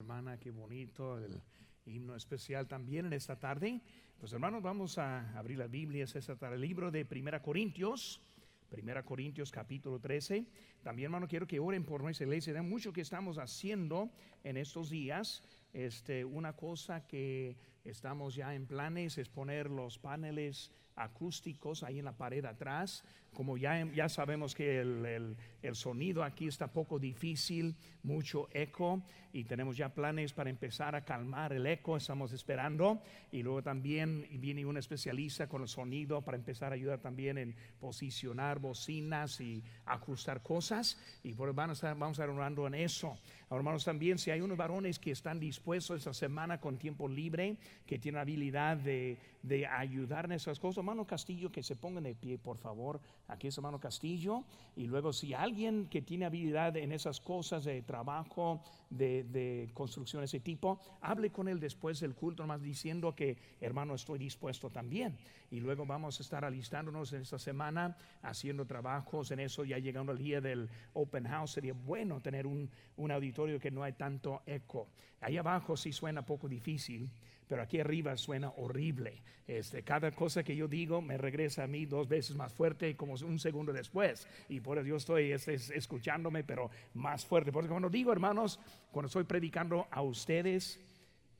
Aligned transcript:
Hermana, 0.00 0.38
qué 0.38 0.52
bonito 0.52 1.18
el 1.18 1.42
himno 1.84 2.14
especial 2.14 2.68
también 2.68 3.06
en 3.06 3.14
esta 3.14 3.36
tarde. 3.36 3.80
Pues 4.20 4.32
hermanos, 4.32 4.62
vamos 4.62 4.96
a 4.96 5.36
abrir 5.36 5.58
las 5.58 5.68
Biblias 5.68 6.14
esta 6.14 6.36
tarde. 6.36 6.54
El 6.54 6.60
libro 6.60 6.92
de 6.92 7.04
Primera 7.04 7.42
Corintios, 7.42 8.20
Primera 8.68 9.04
Corintios 9.04 9.50
capítulo 9.50 9.98
13. 9.98 10.46
También 10.84 11.06
hermano, 11.06 11.26
quiero 11.26 11.48
que 11.48 11.58
oren 11.58 11.84
por 11.84 12.04
nuestra 12.04 12.26
iglesia. 12.26 12.54
Hay 12.54 12.64
mucho 12.64 12.92
que 12.92 13.00
estamos 13.00 13.38
haciendo 13.38 14.12
en 14.44 14.56
estos 14.56 14.88
días. 14.88 15.42
Este, 15.72 16.24
una 16.24 16.52
cosa 16.52 17.04
que 17.04 17.56
estamos 17.82 18.36
ya 18.36 18.54
en 18.54 18.68
planes 18.68 19.18
es 19.18 19.28
poner 19.28 19.68
los 19.68 19.98
paneles 19.98 20.70
acústicos 20.98 21.82
ahí 21.82 21.98
en 21.98 22.04
la 22.04 22.16
pared 22.16 22.44
atrás. 22.44 23.04
Como 23.34 23.56
ya, 23.56 23.84
ya 23.92 24.08
sabemos 24.08 24.54
que 24.54 24.80
el, 24.80 25.36
el, 25.62 25.76
sonido 25.76 26.24
aquí 26.24 26.48
está 26.48 26.72
poco 26.72 26.98
difícil, 26.98 27.76
mucho 28.02 28.48
eco 28.52 29.02
y 29.32 29.44
tenemos 29.44 29.76
ya 29.76 29.90
planes 29.90 30.32
para 30.32 30.50
empezar 30.50 30.96
a 30.96 31.04
calmar 31.04 31.52
el 31.52 31.66
eco, 31.66 31.96
estamos 31.96 32.32
esperando. 32.32 33.02
Y 33.30 33.42
luego 33.42 33.62
también 33.62 34.26
viene 34.40 34.64
un 34.64 34.76
especialista 34.76 35.48
con 35.48 35.62
el 35.62 35.68
sonido 35.68 36.22
para 36.22 36.36
empezar 36.36 36.72
a 36.72 36.74
ayudar 36.74 37.00
también 37.00 37.38
en 37.38 37.54
posicionar 37.78 38.58
bocinas 38.58 39.40
y 39.40 39.62
ajustar 39.84 40.42
cosas. 40.42 40.98
Y 41.22 41.34
por 41.34 41.48
a, 41.50 41.52
vamos 41.52 41.82
a 41.82 42.10
estar 42.10 42.30
orando 42.30 42.66
en 42.66 42.74
eso. 42.74 43.18
Ahora, 43.50 43.60
hermanos, 43.60 43.84
también 43.84 44.18
si 44.18 44.30
hay 44.30 44.40
unos 44.40 44.56
varones 44.56 44.98
que 44.98 45.10
están 45.10 45.38
dispuestos 45.38 45.98
esta 45.98 46.14
semana 46.14 46.60
con 46.60 46.78
tiempo 46.78 47.08
libre, 47.08 47.56
que 47.86 47.98
tienen 47.98 48.20
habilidad 48.20 48.76
de, 48.78 49.18
de 49.42 49.66
ayudar 49.66 50.24
en 50.24 50.32
esas 50.32 50.58
cosas, 50.58 50.78
hermano 50.78 51.06
Castillo, 51.06 51.50
que 51.50 51.62
se 51.62 51.76
pongan 51.76 52.04
de 52.04 52.14
pie, 52.14 52.38
por 52.38 52.58
favor. 52.58 53.00
Aquí 53.28 53.48
es 53.48 53.56
hermano 53.56 53.78
Castillo. 53.78 54.44
Y 54.76 54.86
luego, 54.86 55.12
si 55.12 55.34
alguien 55.34 55.86
que 55.88 56.02
tiene 56.02 56.26
habilidad 56.26 56.76
en 56.76 56.92
esas 56.92 57.20
cosas 57.20 57.64
de 57.64 57.82
trabajo, 57.82 58.62
de, 58.90 59.70
construcción, 59.74 60.24
ese 60.24 60.40
tipo, 60.40 60.80
hable 61.00 61.30
con 61.30 61.48
él 61.48 61.60
después 61.60 62.00
del 62.00 62.14
culto, 62.14 62.42
nomás 62.42 62.62
diciendo 62.62 63.14
que, 63.14 63.36
hermano, 63.60 63.94
estoy 63.94 64.18
dispuesto 64.18 64.70
también. 64.70 65.16
Y 65.50 65.60
luego 65.60 65.86
vamos 65.86 66.18
a 66.18 66.22
estar 66.22 66.44
alistándonos 66.44 67.12
en 67.12 67.22
esta 67.22 67.38
semana, 67.38 67.96
haciendo 68.22 68.66
trabajos 68.66 69.30
en 69.30 69.40
eso, 69.40 69.64
ya 69.64 69.78
llegando 69.78 70.12
al 70.12 70.18
día 70.18 70.40
del 70.40 70.68
open 70.94 71.26
house. 71.26 71.52
Sería 71.52 71.72
bueno 71.72 72.20
tener 72.20 72.46
un, 72.46 72.68
un 72.96 73.10
auditorio 73.10 73.58
que 73.58 73.70
no 73.70 73.82
hay 73.82 73.92
tanto 73.92 74.42
eco. 74.46 74.88
Ahí 75.20 75.36
abajo 75.36 75.76
sí 75.76 75.92
suena 75.92 76.24
poco 76.24 76.48
difícil 76.48 77.10
pero 77.48 77.62
aquí 77.62 77.80
arriba 77.80 78.16
suena 78.16 78.50
horrible. 78.56 79.22
Este, 79.46 79.82
cada 79.82 80.10
cosa 80.10 80.44
que 80.44 80.54
yo 80.54 80.68
digo 80.68 81.00
me 81.00 81.16
regresa 81.16 81.64
a 81.64 81.66
mí 81.66 81.86
dos 81.86 82.06
veces 82.06 82.36
más 82.36 82.52
fuerte 82.52 82.94
como 82.96 83.14
un 83.14 83.38
segundo 83.38 83.72
después. 83.72 84.28
Y 84.48 84.60
por 84.60 84.78
eso 84.78 84.86
yo 84.86 84.96
estoy 84.96 85.32
este, 85.32 85.54
escuchándome, 85.54 86.44
pero 86.44 86.70
más 86.94 87.24
fuerte. 87.24 87.50
Porque 87.50 87.70
cuando 87.70 87.88
digo, 87.88 88.12
hermanos, 88.12 88.60
cuando 88.92 89.06
estoy 89.06 89.24
predicando 89.24 89.86
a 89.90 90.02
ustedes, 90.02 90.78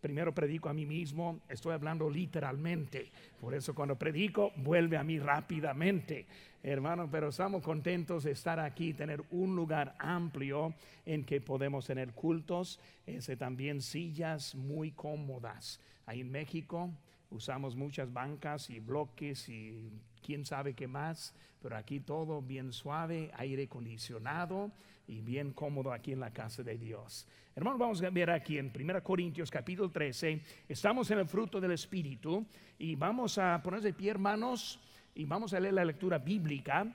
primero 0.01 0.33
predico 0.33 0.69
a 0.69 0.75
mí 0.75 0.87
mismo, 0.87 1.41
estoy 1.49 1.75
hablando 1.75 2.09
literalmente. 2.09 3.11
Por 3.41 3.55
eso 3.55 3.75
cuando 3.75 3.97
predico, 3.97 4.53
vuelve 4.57 4.97
a 4.97 5.05
mí 5.05 5.19
rápidamente. 5.19 6.27
Hermanos, 6.63 7.09
pero 7.13 7.29
estamos 7.29 7.63
contentos 7.63 8.25
de 8.25 8.33
estar 8.33 8.59
aquí, 8.59 8.93
tener 8.93 9.23
un 9.31 9.55
lugar 9.55 9.95
amplio 9.99 10.75
en 11.07 11.25
que 11.25 11.41
podemos 11.41 11.87
tener 11.87 12.13
cultos, 12.13 12.81
ese 13.07 13.37
también 13.37 13.81
sillas 13.81 14.55
muy 14.55 14.91
cómodas. 14.93 15.81
Ahí 16.09 16.23
en 16.23 16.31
México 16.31 16.91
usamos 17.29 17.77
muchas 17.77 18.11
bancas 18.11 18.71
y 18.71 18.81
bloques 18.81 19.47
y 19.51 19.93
quién 20.25 20.47
sabe 20.47 20.73
qué 20.73 20.89
más, 20.89 21.35
pero 21.61 21.77
aquí 21.77 22.01
todo 22.01 22.41
bien 22.41 22.73
suave, 22.73 23.31
aire 23.35 23.65
acondicionado 23.65 24.73
y 25.07 25.21
bien 25.21 25.53
cómodo 25.53 25.93
aquí 25.93 26.13
en 26.13 26.21
la 26.21 26.33
casa 26.33 26.63
de 26.63 26.79
Dios. 26.79 27.29
Hermanos, 27.55 27.79
vamos 27.79 28.03
a 28.03 28.09
ver 28.09 28.31
aquí 28.31 28.57
en 28.57 28.73
1 28.75 29.05
Corintios 29.05 29.51
capítulo 29.51 29.91
13, 29.91 30.41
estamos 30.67 31.11
en 31.11 31.19
el 31.19 31.27
fruto 31.27 31.61
del 31.61 31.73
Espíritu 31.73 32.47
y 32.79 32.95
vamos 32.95 33.37
a 33.37 33.61
poner 33.63 33.83
de 33.83 33.93
pie, 33.93 34.13
hermanos, 34.13 34.81
y 35.15 35.27
vamos 35.27 35.53
a 35.53 35.61
leer 35.61 35.75
la 35.75 35.85
lectura 35.85 36.17
bíblica. 36.17 36.87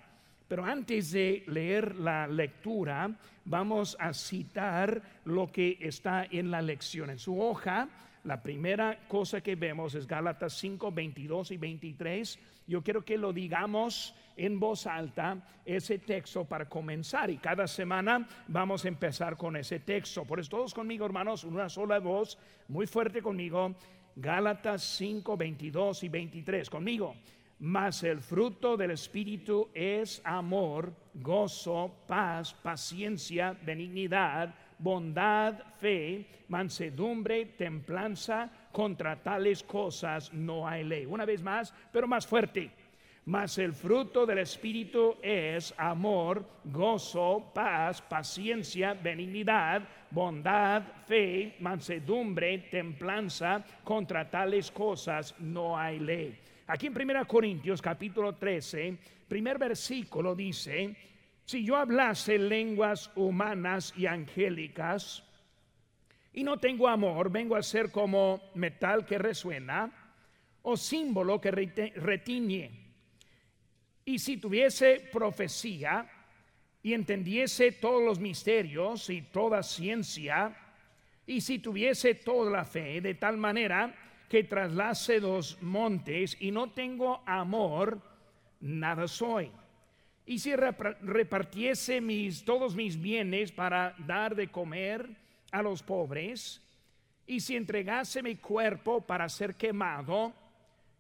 Pero 0.48 0.66
antes 0.66 1.12
de 1.12 1.44
leer 1.48 1.96
la 1.98 2.28
lectura, 2.28 3.16
vamos 3.46 3.96
a 4.00 4.12
citar 4.12 5.22
lo 5.26 5.52
que 5.52 5.78
está 5.80 6.26
en 6.26 6.50
la 6.50 6.64
lección. 6.64 7.12
En 7.12 7.20
su 7.20 7.40
hoja 7.40 7.88
la 8.24 8.42
primera 8.42 9.00
cosa 9.08 9.42
que 9.42 9.56
vemos 9.56 9.96
es 9.96 10.08
Gálatas 10.08 10.54
5, 10.54 10.92
22 10.92 11.52
y 11.52 11.58
23. 11.58 12.40
Yo 12.68 12.82
quiero 12.82 13.04
que 13.04 13.18
lo 13.18 13.34
digamos 13.34 14.16
en 14.38 14.60
voz 14.60 14.88
alta 14.88 15.46
ese 15.66 16.00
texto 16.00 16.46
para 16.46 16.70
comenzar 16.70 17.30
y 17.30 17.38
cada 17.38 17.68
semana 17.68 18.28
vamos 18.48 18.86
a 18.86 18.88
empezar 18.88 19.36
con 19.36 19.58
ese 19.58 19.80
texto. 19.82 20.24
Por 20.24 20.40
eso 20.40 20.52
todos 20.52 20.74
conmigo, 20.74 21.06
hermanos, 21.06 21.44
una 21.44 21.68
sola 21.68 22.00
voz, 22.00 22.38
muy 22.70 22.88
fuerte 22.88 23.22
conmigo. 23.22 23.76
Gálatas 24.16 24.84
5, 24.84 25.36
22 25.36 26.04
y 26.04 26.10
23. 26.10 26.70
Conmigo. 26.70 27.16
Mas 27.60 28.04
el 28.04 28.20
fruto 28.20 28.76
del 28.76 28.92
Espíritu 28.92 29.70
es 29.74 30.22
amor, 30.26 30.94
gozo, 31.14 31.94
paz, 32.08 32.54
paciencia, 32.54 33.58
benignidad 33.64 34.54
bondad, 34.84 35.54
fe, 35.80 36.26
mansedumbre, 36.50 37.46
templanza, 37.58 38.50
contra 38.72 39.16
tales 39.16 39.64
cosas 39.64 40.34
no 40.34 40.68
hay 40.68 40.84
ley. 40.84 41.06
Una 41.06 41.26
vez 41.26 41.42
más, 41.42 41.74
pero 41.92 42.06
más 42.06 42.28
fuerte. 42.28 42.70
Mas 43.26 43.58
el 43.58 43.72
fruto 43.72 44.26
del 44.26 44.40
Espíritu 44.40 45.16
es 45.22 45.74
amor, 45.78 46.46
gozo, 46.66 47.52
paz, 47.54 48.02
paciencia, 48.02 48.94
benignidad, 48.94 49.88
bondad, 50.12 50.84
fe, 51.08 51.56
mansedumbre, 51.62 52.58
templanza. 52.70 53.64
Contra 53.86 54.30
tales 54.30 54.70
cosas 54.70 55.34
no 55.40 55.78
hay 55.78 56.00
ley. 56.00 56.38
Aquí 56.68 56.88
en 56.88 57.02
1 57.02 57.26
Corintios 57.26 57.82
capítulo 57.82 58.36
13, 58.36 58.98
primer 59.30 59.58
versículo 59.58 60.36
dice, 60.36 60.94
si 61.46 61.66
yo 61.66 61.76
hablase 61.76 62.38
lenguas 62.38 63.12
humanas 63.16 63.94
y 63.98 64.06
angélicas 64.06 65.24
y 66.32 66.44
no 66.44 66.58
tengo 66.58 66.88
amor, 66.88 67.30
vengo 67.30 67.56
a 67.56 67.64
ser 67.64 67.92
como 67.92 68.42
metal 68.56 69.06
que 69.06 69.18
resuena 69.18 69.92
o 70.62 70.78
símbolo 70.78 71.40
que 71.42 71.52
retiñe. 71.52 72.72
Y 74.06 74.20
si 74.20 74.38
tuviese 74.38 75.10
profecía 75.12 76.10
y 76.82 76.94
entendiese 76.94 77.74
todos 77.74 78.02
los 78.04 78.20
misterios 78.20 79.10
y 79.10 79.22
toda 79.22 79.64
ciencia, 79.64 80.58
y 81.26 81.42
si 81.42 81.60
tuviese 81.60 82.16
toda 82.16 82.52
la 82.52 82.66
fe 82.66 83.00
de 83.02 83.16
tal 83.16 83.38
manera 83.38 83.94
que 84.30 84.46
traslase 84.46 85.20
los 85.20 85.62
montes 85.62 86.38
y 86.40 86.52
no 86.52 86.72
tengo 86.72 87.22
amor, 87.26 88.02
nada 88.62 89.08
soy 89.08 89.52
y 90.26 90.40
si 90.40 90.56
repartiese 90.56 92.00
mis, 92.00 92.46
todos 92.46 92.76
mis 92.76 93.02
bienes 93.02 93.52
para 93.52 93.94
dar 94.00 94.36
de 94.36 94.48
comer 94.48 95.10
a 95.52 95.62
los 95.62 95.84
pobres, 95.84 96.62
y 97.28 97.40
si 97.40 97.56
entregase 97.56 98.24
mi 98.24 98.38
cuerpo 98.38 99.02
para 99.02 99.28
ser 99.28 99.56
quemado, 99.56 100.34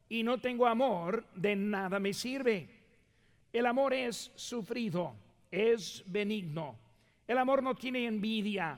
y 0.10 0.24
no 0.24 0.40
tengo 0.40 0.68
amor, 0.68 1.26
de 1.36 1.56
nada 1.56 2.00
me 2.00 2.14
sirve. 2.14 2.68
El 3.52 3.66
amor 3.66 3.94
es 3.94 4.32
sufrido, 4.36 5.16
es 5.50 6.04
benigno. 6.06 6.78
El 7.26 7.38
amor 7.38 7.64
no 7.64 7.76
tiene 7.76 8.06
envidia. 8.06 8.78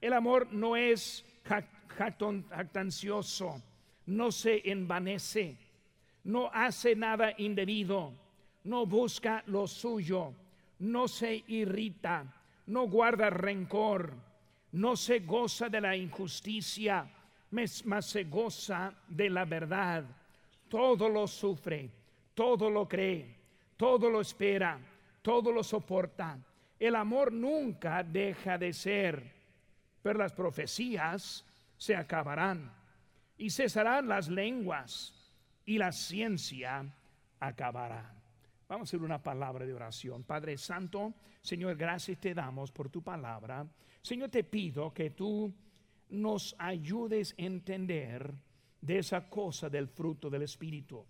El 0.00 0.12
amor 0.12 0.52
no 0.52 0.76
es 0.76 1.24
jactancioso, 1.44 3.62
no 4.06 4.32
se 4.32 4.60
envanece, 4.70 5.56
no 6.24 6.50
hace 6.52 6.94
nada 6.94 7.32
indebido 7.38 8.23
no 8.64 8.86
busca 8.86 9.42
lo 9.46 9.66
suyo, 9.66 10.32
no 10.80 11.08
se 11.08 11.44
irrita, 11.48 12.24
no 12.66 12.88
guarda 12.88 13.30
rencor, 13.30 14.12
no 14.72 14.96
se 14.96 15.20
goza 15.20 15.68
de 15.68 15.80
la 15.80 15.96
injusticia, 15.96 17.08
más 17.50 18.06
se 18.06 18.24
goza 18.24 18.92
de 19.06 19.30
la 19.30 19.44
verdad. 19.44 20.04
Todo 20.68 21.08
lo 21.08 21.26
sufre, 21.26 21.90
todo 22.34 22.68
lo 22.70 22.88
cree, 22.88 23.36
todo 23.76 24.10
lo 24.10 24.20
espera, 24.20 24.78
todo 25.22 25.52
lo 25.52 25.62
soporta. 25.62 26.38
El 26.78 26.96
amor 26.96 27.32
nunca 27.32 28.02
deja 28.02 28.58
de 28.58 28.72
ser, 28.72 29.32
pero 30.02 30.18
las 30.18 30.32
profecías 30.32 31.44
se 31.76 31.94
acabarán 31.94 32.72
y 33.36 33.50
cesarán 33.50 34.08
las 34.08 34.28
lenguas 34.28 35.12
y 35.64 35.78
la 35.78 35.92
ciencia 35.92 36.84
acabará. 37.38 38.23
Vamos 38.68 38.88
a 38.88 38.90
hacer 38.90 39.02
una 39.02 39.22
palabra 39.22 39.66
de 39.66 39.74
oración. 39.74 40.24
Padre 40.24 40.56
Santo, 40.56 41.14
Señor, 41.42 41.76
gracias 41.76 42.18
te 42.18 42.34
damos 42.34 42.72
por 42.72 42.88
tu 42.88 43.02
palabra. 43.02 43.66
Señor, 44.00 44.30
te 44.30 44.44
pido 44.44 44.92
que 44.92 45.10
tú 45.10 45.52
nos 46.10 46.54
ayudes 46.58 47.34
a 47.38 47.42
entender 47.42 48.32
de 48.80 48.98
esa 48.98 49.28
cosa 49.28 49.68
del 49.68 49.88
fruto 49.88 50.30
del 50.30 50.42
Espíritu 50.42 51.04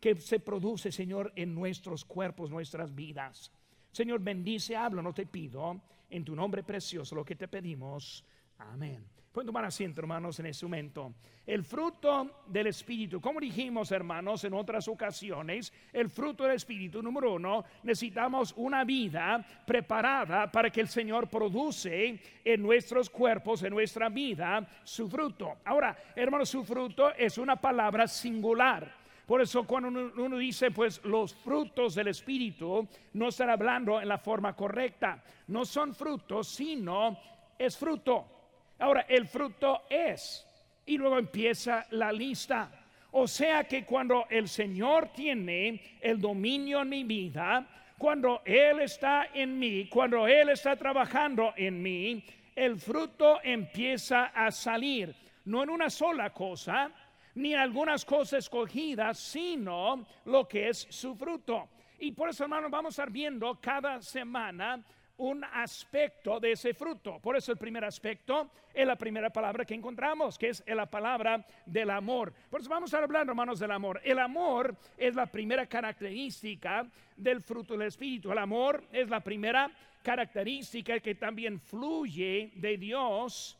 que 0.00 0.16
se 0.16 0.40
produce, 0.40 0.92
Señor, 0.92 1.32
en 1.34 1.54
nuestros 1.54 2.04
cuerpos, 2.04 2.50
nuestras 2.50 2.94
vidas. 2.94 3.50
Señor, 3.90 4.20
bendice, 4.20 4.76
habla, 4.76 5.02
no 5.02 5.12
te 5.12 5.26
pido, 5.26 5.80
en 6.08 6.24
tu 6.24 6.36
nombre 6.36 6.62
precioso 6.62 7.14
lo 7.14 7.24
que 7.24 7.36
te 7.36 7.48
pedimos. 7.48 8.24
Amén. 8.58 9.04
Pueden 9.32 9.46
tomar 9.46 9.64
asiento, 9.64 10.00
hermanos, 10.00 10.40
en 10.40 10.46
este 10.46 10.64
momento. 10.64 11.12
El 11.46 11.62
fruto 11.62 12.42
del 12.46 12.68
Espíritu, 12.68 13.20
como 13.20 13.40
dijimos, 13.40 13.92
hermanos, 13.92 14.42
en 14.44 14.54
otras 14.54 14.88
ocasiones, 14.88 15.72
el 15.92 16.08
fruto 16.08 16.44
del 16.44 16.56
Espíritu, 16.56 17.02
número 17.02 17.34
uno, 17.34 17.64
necesitamos 17.82 18.54
una 18.56 18.84
vida 18.84 19.44
preparada 19.66 20.50
para 20.50 20.70
que 20.70 20.80
el 20.80 20.88
Señor 20.88 21.28
produce 21.28 22.20
en 22.42 22.62
nuestros 22.62 23.10
cuerpos, 23.10 23.62
en 23.62 23.70
nuestra 23.74 24.08
vida, 24.08 24.66
su 24.82 25.08
fruto. 25.08 25.58
Ahora, 25.64 25.96
hermanos, 26.16 26.48
su 26.48 26.64
fruto 26.64 27.14
es 27.14 27.36
una 27.38 27.56
palabra 27.56 28.08
singular. 28.08 28.98
Por 29.26 29.42
eso 29.42 29.64
cuando 29.64 30.10
uno, 30.16 30.38
dice, 30.38 30.70
pues 30.70 31.04
los 31.04 31.34
frutos 31.34 31.94
del 31.94 32.08
Espíritu, 32.08 32.88
no 33.12 33.28
están 33.28 33.50
hablando 33.50 34.00
en 34.00 34.08
la 34.08 34.16
forma 34.16 34.56
correcta. 34.56 35.22
No 35.48 35.66
son 35.66 35.94
frutos, 35.94 36.48
sino 36.48 37.18
es 37.58 37.76
fruto. 37.76 38.37
Ahora, 38.78 39.06
el 39.08 39.26
fruto 39.26 39.82
es. 39.88 40.44
Y 40.86 40.96
luego 40.96 41.18
empieza 41.18 41.86
la 41.90 42.12
lista. 42.12 42.70
O 43.12 43.26
sea 43.26 43.64
que 43.64 43.84
cuando 43.84 44.26
el 44.30 44.48
Señor 44.48 45.08
tiene 45.14 45.98
el 46.00 46.20
dominio 46.20 46.82
en 46.82 46.88
mi 46.88 47.04
vida, 47.04 47.66
cuando 47.96 48.42
Él 48.44 48.80
está 48.80 49.28
en 49.34 49.58
mí, 49.58 49.88
cuando 49.88 50.26
Él 50.26 50.50
está 50.50 50.76
trabajando 50.76 51.52
en 51.56 51.82
mí, 51.82 52.24
el 52.54 52.78
fruto 52.78 53.40
empieza 53.42 54.26
a 54.26 54.50
salir. 54.50 55.14
No 55.44 55.62
en 55.62 55.70
una 55.70 55.90
sola 55.90 56.30
cosa, 56.30 56.90
ni 57.34 57.54
algunas 57.54 58.04
cosas 58.04 58.40
escogidas, 58.40 59.18
sino 59.18 60.06
lo 60.26 60.46
que 60.46 60.68
es 60.68 60.86
su 60.90 61.14
fruto. 61.14 61.68
Y 61.98 62.12
por 62.12 62.28
eso, 62.28 62.44
hermanos, 62.44 62.70
vamos 62.70 62.90
a 62.90 63.02
estar 63.02 63.10
viendo 63.10 63.58
cada 63.60 64.00
semana 64.02 64.82
un 65.18 65.44
aspecto 65.44 66.38
de 66.38 66.52
ese 66.52 66.74
fruto. 66.74 67.18
Por 67.20 67.36
eso 67.36 67.52
el 67.52 67.58
primer 67.58 67.84
aspecto 67.84 68.50
es 68.72 68.86
la 68.86 68.96
primera 68.96 69.30
palabra 69.30 69.64
que 69.64 69.74
encontramos, 69.74 70.38
que 70.38 70.48
es 70.48 70.62
la 70.66 70.86
palabra 70.86 71.44
del 71.66 71.90
amor. 71.90 72.32
Por 72.48 72.60
eso 72.60 72.70
vamos 72.70 72.94
a 72.94 72.98
hablar, 72.98 73.26
hermanos, 73.26 73.58
del 73.58 73.72
amor. 73.72 74.00
El 74.04 74.18
amor 74.18 74.76
es 74.96 75.14
la 75.14 75.26
primera 75.26 75.66
característica 75.66 76.88
del 77.16 77.42
fruto 77.42 77.76
del 77.76 77.88
Espíritu. 77.88 78.30
El 78.30 78.38
amor 78.38 78.84
es 78.92 79.08
la 79.08 79.20
primera 79.20 79.70
característica 80.02 81.00
que 81.00 81.16
también 81.16 81.58
fluye 81.58 82.52
de 82.54 82.78
Dios 82.78 83.58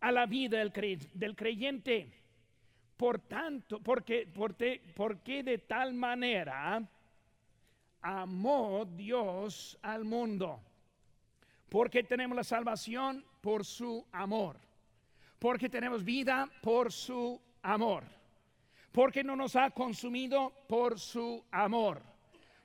a 0.00 0.12
la 0.12 0.26
vida 0.26 0.58
del, 0.58 1.34
creyente. 1.34 2.12
Por 2.98 3.20
tanto, 3.20 3.80
porque, 3.80 4.28
porque, 4.32 4.82
porque 4.94 5.42
de 5.42 5.58
tal 5.58 5.94
manera 5.94 6.86
amó 8.02 8.84
Dios 8.84 9.78
al 9.80 10.04
mundo 10.04 10.60
porque 11.70 12.02
tenemos 12.02 12.36
la 12.36 12.44
salvación 12.44 13.24
por 13.40 13.64
su 13.64 14.04
amor. 14.12 14.56
Porque 15.38 15.70
tenemos 15.70 16.04
vida 16.04 16.50
por 16.60 16.92
su 16.92 17.40
amor. 17.62 18.02
Porque 18.92 19.22
no 19.22 19.36
nos 19.36 19.54
ha 19.54 19.70
consumido 19.70 20.52
por 20.68 20.98
su 20.98 21.42
amor. 21.52 22.02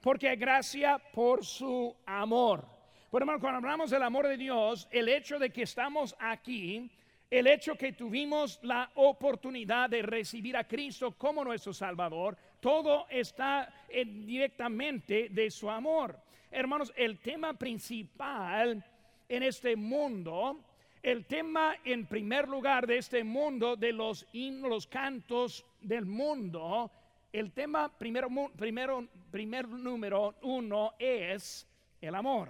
Porque 0.02 0.28
hay 0.28 0.36
gracia 0.36 1.00
por 1.14 1.46
su 1.46 1.96
amor. 2.06 2.66
Bueno, 3.12 3.24
hermano, 3.24 3.40
cuando 3.40 3.58
hablamos 3.58 3.92
del 3.92 4.04
amor 4.04 4.28
de 4.28 4.38
Dios, 4.38 4.88
el 4.92 5.08
hecho 5.08 5.38
de 5.38 5.52
que 5.52 5.62
estamos 5.62 6.16
aquí, 6.20 6.90
el 7.30 7.48
hecho 7.48 7.76
que 7.76 7.94
tuvimos 7.94 8.60
la 8.64 8.90
oportunidad 8.96 9.90
de 9.90 10.02
recibir 10.02 10.58
a 10.58 10.68
Cristo 10.68 11.12
como 11.16 11.44
nuestro 11.44 11.74
Salvador, 11.74 12.36
todo 12.60 13.06
está 13.10 13.72
directamente 13.88 15.30
de 15.30 15.52
su 15.52 15.70
amor. 15.70 16.20
Hermanos, 16.52 16.92
el 16.96 17.20
tema 17.20 17.54
principal 17.54 18.84
en 19.28 19.44
este 19.44 19.76
mundo, 19.76 20.60
el 21.02 21.26
tema 21.26 21.76
en 21.84 22.06
primer 22.06 22.48
lugar 22.48 22.88
de 22.88 22.98
este 22.98 23.24
mundo, 23.24 23.76
de 23.76 23.92
los 23.92 24.26
himnos, 24.34 24.70
los 24.70 24.88
cantos 24.88 25.66
del 25.82 26.06
mundo, 26.06 26.92
el 27.32 27.52
tema 27.52 27.90
primero, 27.96 28.30
primero, 28.56 29.08
primer 29.32 29.68
número 29.68 30.36
uno 30.42 30.94
es 30.98 31.68
el 32.02 32.16
amor. 32.16 32.50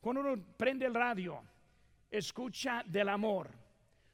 Cuando 0.00 0.20
uno 0.22 0.42
prende 0.56 0.86
el 0.86 0.94
radio, 0.94 1.42
escucha 2.10 2.82
del 2.86 3.08
amor. 3.08 3.50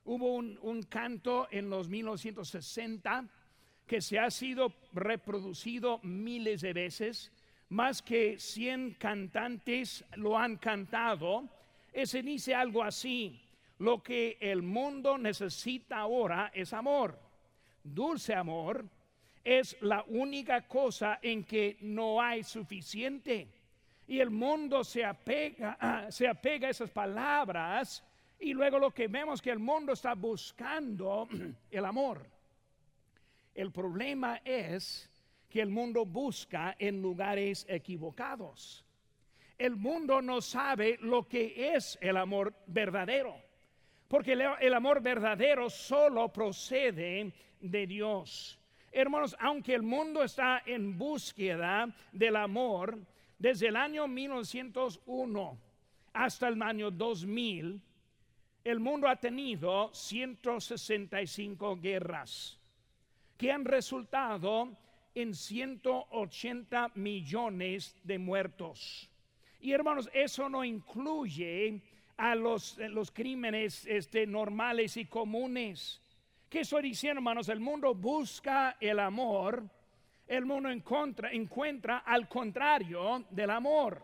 Hubo 0.04 0.34
un, 0.34 0.58
un 0.62 0.82
canto 0.82 1.46
en 1.50 1.70
los 1.70 1.88
1960 1.88 3.24
que 3.86 4.00
se 4.00 4.18
ha 4.18 4.30
sido 4.30 4.72
reproducido 4.92 6.00
miles 6.02 6.62
de 6.62 6.72
veces, 6.72 7.30
más 7.68 8.02
que 8.02 8.38
100 8.38 8.94
cantantes 8.94 10.04
lo 10.16 10.36
han 10.36 10.56
cantado 10.56 11.48
ese 11.92 12.22
dice 12.22 12.54
algo 12.54 12.82
así, 12.82 13.40
lo 13.78 14.02
que 14.02 14.38
el 14.40 14.62
mundo 14.62 15.18
necesita 15.18 15.98
ahora 15.98 16.50
es 16.54 16.72
amor. 16.72 17.18
Dulce 17.84 18.34
amor 18.34 18.84
es 19.44 19.76
la 19.82 20.04
única 20.08 20.66
cosa 20.66 21.18
en 21.20 21.44
que 21.44 21.76
no 21.80 22.20
hay 22.20 22.44
suficiente. 22.44 23.48
Y 24.06 24.20
el 24.20 24.30
mundo 24.30 24.84
se 24.84 25.04
apega, 25.04 26.10
se 26.10 26.28
apega 26.28 26.68
a 26.68 26.70
esas 26.70 26.90
palabras 26.90 28.04
y 28.38 28.54
luego 28.54 28.78
lo 28.78 28.90
que 28.90 29.08
vemos 29.08 29.42
que 29.42 29.50
el 29.50 29.58
mundo 29.58 29.92
está 29.92 30.14
buscando 30.14 31.28
el 31.70 31.84
amor. 31.84 32.26
El 33.54 33.70
problema 33.70 34.40
es 34.44 35.10
que 35.48 35.60
el 35.60 35.68
mundo 35.68 36.06
busca 36.06 36.74
en 36.78 37.02
lugares 37.02 37.66
equivocados 37.68 38.84
el 39.58 39.76
mundo 39.76 40.20
no 40.22 40.40
sabe 40.40 40.98
lo 41.00 41.28
que 41.28 41.74
es 41.74 41.98
el 42.00 42.16
amor 42.16 42.54
verdadero. 42.66 43.36
Porque 44.08 44.32
el 44.32 44.74
amor 44.74 45.00
verdadero 45.00 45.70
solo 45.70 46.28
procede 46.30 47.32
de 47.60 47.86
Dios. 47.86 48.58
Hermanos, 48.90 49.34
aunque 49.40 49.74
el 49.74 49.82
mundo 49.82 50.22
está 50.22 50.62
en 50.66 50.98
búsqueda 50.98 51.88
del 52.12 52.36
amor, 52.36 52.98
desde 53.38 53.68
el 53.68 53.76
año 53.76 54.06
1901 54.06 55.58
hasta 56.12 56.48
el 56.48 56.60
año 56.60 56.90
2000, 56.90 57.80
el 58.64 58.80
mundo 58.80 59.08
ha 59.08 59.16
tenido 59.16 59.92
165 59.94 61.80
guerras 61.80 62.60
que 63.36 63.50
han 63.50 63.64
resultado 63.64 64.76
en 65.14 65.34
180 65.34 66.92
millones 66.94 67.96
de 68.04 68.18
muertos. 68.18 69.10
Y 69.62 69.72
hermanos, 69.72 70.10
eso 70.12 70.48
no 70.48 70.64
incluye 70.64 71.80
a 72.16 72.34
los, 72.34 72.76
eh, 72.80 72.88
los 72.88 73.12
crímenes 73.12 73.86
este, 73.86 74.26
normales 74.26 74.96
y 74.96 75.04
comunes. 75.04 76.02
¿Qué 76.48 76.60
estoy 76.60 76.82
diciendo, 76.82 77.20
hermanos? 77.20 77.48
El 77.48 77.60
mundo 77.60 77.94
busca 77.94 78.76
el 78.80 78.98
amor, 78.98 79.62
el 80.26 80.44
mundo 80.46 80.68
encuentra, 80.68 81.30
encuentra 81.30 81.98
al 81.98 82.28
contrario 82.28 83.24
del 83.30 83.50
amor. 83.50 84.02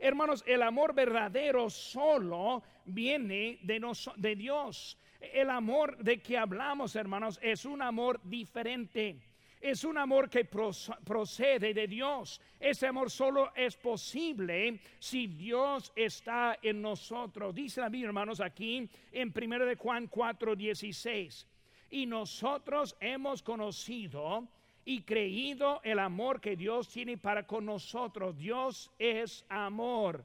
Hermanos, 0.00 0.42
el 0.44 0.60
amor 0.60 0.92
verdadero 0.92 1.70
solo 1.70 2.64
viene 2.84 3.60
de, 3.62 3.80
de 4.16 4.34
Dios. 4.34 4.98
El 5.20 5.50
amor 5.50 5.98
de 5.98 6.20
que 6.20 6.36
hablamos, 6.36 6.96
hermanos, 6.96 7.38
es 7.40 7.64
un 7.64 7.80
amor 7.80 8.20
diferente 8.24 9.20
es 9.60 9.84
un 9.84 9.98
amor 9.98 10.28
que 10.28 10.44
procede 10.44 11.72
de 11.72 11.86
Dios. 11.86 12.40
Ese 12.60 12.86
amor 12.86 13.10
solo 13.10 13.52
es 13.54 13.76
posible 13.76 14.80
si 14.98 15.26
Dios 15.26 15.92
está 15.96 16.58
en 16.62 16.82
nosotros. 16.82 17.54
Dice 17.54 17.80
la 17.80 17.88
Biblia, 17.88 18.08
hermanos, 18.08 18.40
aquí 18.40 18.88
en 19.12 19.32
1 19.34 19.64
de 19.64 19.76
Juan 19.76 20.06
4, 20.08 20.56
16. 20.56 21.46
Y 21.90 22.06
nosotros 22.06 22.96
hemos 23.00 23.42
conocido 23.42 24.46
y 24.84 25.02
creído 25.02 25.80
el 25.82 25.98
amor 25.98 26.40
que 26.40 26.56
Dios 26.56 26.88
tiene 26.88 27.16
para 27.16 27.46
con 27.46 27.64
nosotros. 27.64 28.36
Dios 28.36 28.90
es 28.98 29.44
amor. 29.48 30.24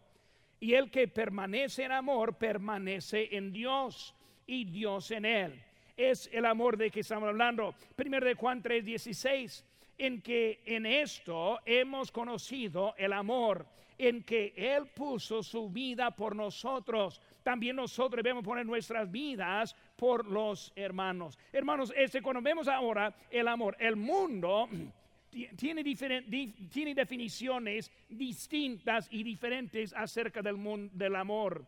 Y 0.59 0.73
el 0.73 0.91
que 0.91 1.07
permanece 1.07 1.83
en 1.83 1.93
amor 1.93 2.37
permanece 2.37 3.29
en 3.35 3.51
Dios 3.51 4.13
y 4.45 4.65
Dios 4.65 5.09
en 5.11 5.25
él 5.25 5.63
es 6.09 6.29
el 6.33 6.45
amor 6.45 6.77
de 6.77 6.89
que 6.89 7.01
estamos 7.01 7.29
hablando. 7.29 7.75
Primero 7.95 8.25
de 8.25 8.35
Juan 8.35 8.61
3:16, 8.61 9.63
en 9.97 10.21
que 10.21 10.61
en 10.65 10.85
esto 10.85 11.59
hemos 11.65 12.11
conocido 12.11 12.95
el 12.97 13.13
amor, 13.13 13.67
en 13.97 14.23
que 14.23 14.53
Él 14.55 14.87
puso 14.87 15.43
su 15.43 15.69
vida 15.69 16.09
por 16.11 16.35
nosotros. 16.35 17.21
También 17.43 17.75
nosotros 17.75 18.23
debemos 18.23 18.43
poner 18.43 18.65
nuestras 18.65 19.11
vidas 19.11 19.75
por 19.95 20.25
los 20.25 20.73
hermanos. 20.75 21.37
Hermanos, 21.53 21.93
este, 21.95 22.21
cuando 22.21 22.41
vemos 22.41 22.67
ahora 22.67 23.13
el 23.29 23.47
amor, 23.47 23.75
el 23.79 23.95
mundo 23.95 24.67
tiene, 25.55 25.83
tiene 25.83 26.95
definiciones 26.95 27.91
distintas 28.09 29.07
y 29.11 29.21
diferentes 29.21 29.93
acerca 29.93 30.41
del, 30.41 30.89
del 30.93 31.15
amor. 31.15 31.63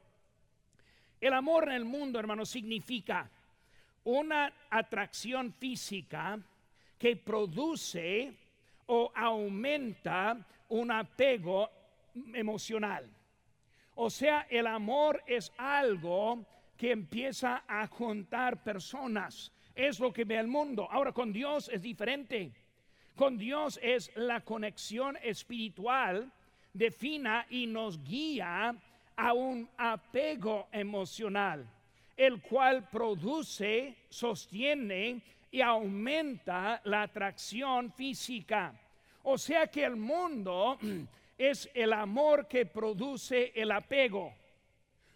El 1.22 1.34
amor 1.34 1.70
en 1.70 1.76
el 1.76 1.86
mundo, 1.86 2.20
hermanos, 2.20 2.50
significa 2.50 3.30
una 4.06 4.52
atracción 4.70 5.54
física 5.54 6.40
que 6.98 7.16
produce 7.16 8.34
o 8.88 9.12
aumenta 9.16 10.38
un 10.70 10.92
apego 10.92 11.70
emocional. 12.34 13.10
O 13.96 14.10
sea, 14.10 14.48
el 14.50 14.68
amor 14.68 15.24
es 15.28 15.52
algo 15.58 16.46
que 16.78 16.92
empieza 16.92 17.64
a 17.68 17.88
juntar 17.88 18.64
personas. 18.64 19.52
Es 19.76 20.00
lo 20.00 20.12
que 20.12 20.26
ve 20.26 20.38
el 20.38 20.48
mundo. 20.48 20.88
Ahora 20.90 21.12
con 21.12 21.32
Dios 21.32 21.70
es 21.70 21.82
diferente. 21.82 22.52
Con 23.16 23.38
Dios 23.38 23.80
es 23.82 24.12
la 24.16 24.42
conexión 24.42 25.18
espiritual 25.22 26.32
defina 26.74 27.46
y 27.50 27.68
nos 27.68 28.04
guía 28.04 28.76
a 29.16 29.34
un 29.34 29.70
apego 29.78 30.68
emocional, 30.72 31.70
el 32.16 32.42
cual 32.42 32.88
produce, 32.90 33.96
sostiene 34.10 35.22
y 35.52 35.62
aumenta 35.62 36.82
la 36.86 37.04
atracción 37.04 37.92
física. 37.92 38.74
O 39.24 39.38
sea 39.38 39.68
que 39.68 39.84
el 39.84 39.96
mundo 39.96 40.78
es 41.38 41.70
el 41.74 41.94
amor 41.94 42.48
que 42.48 42.66
produce 42.66 43.52
el 43.56 43.72
apego. 43.72 44.34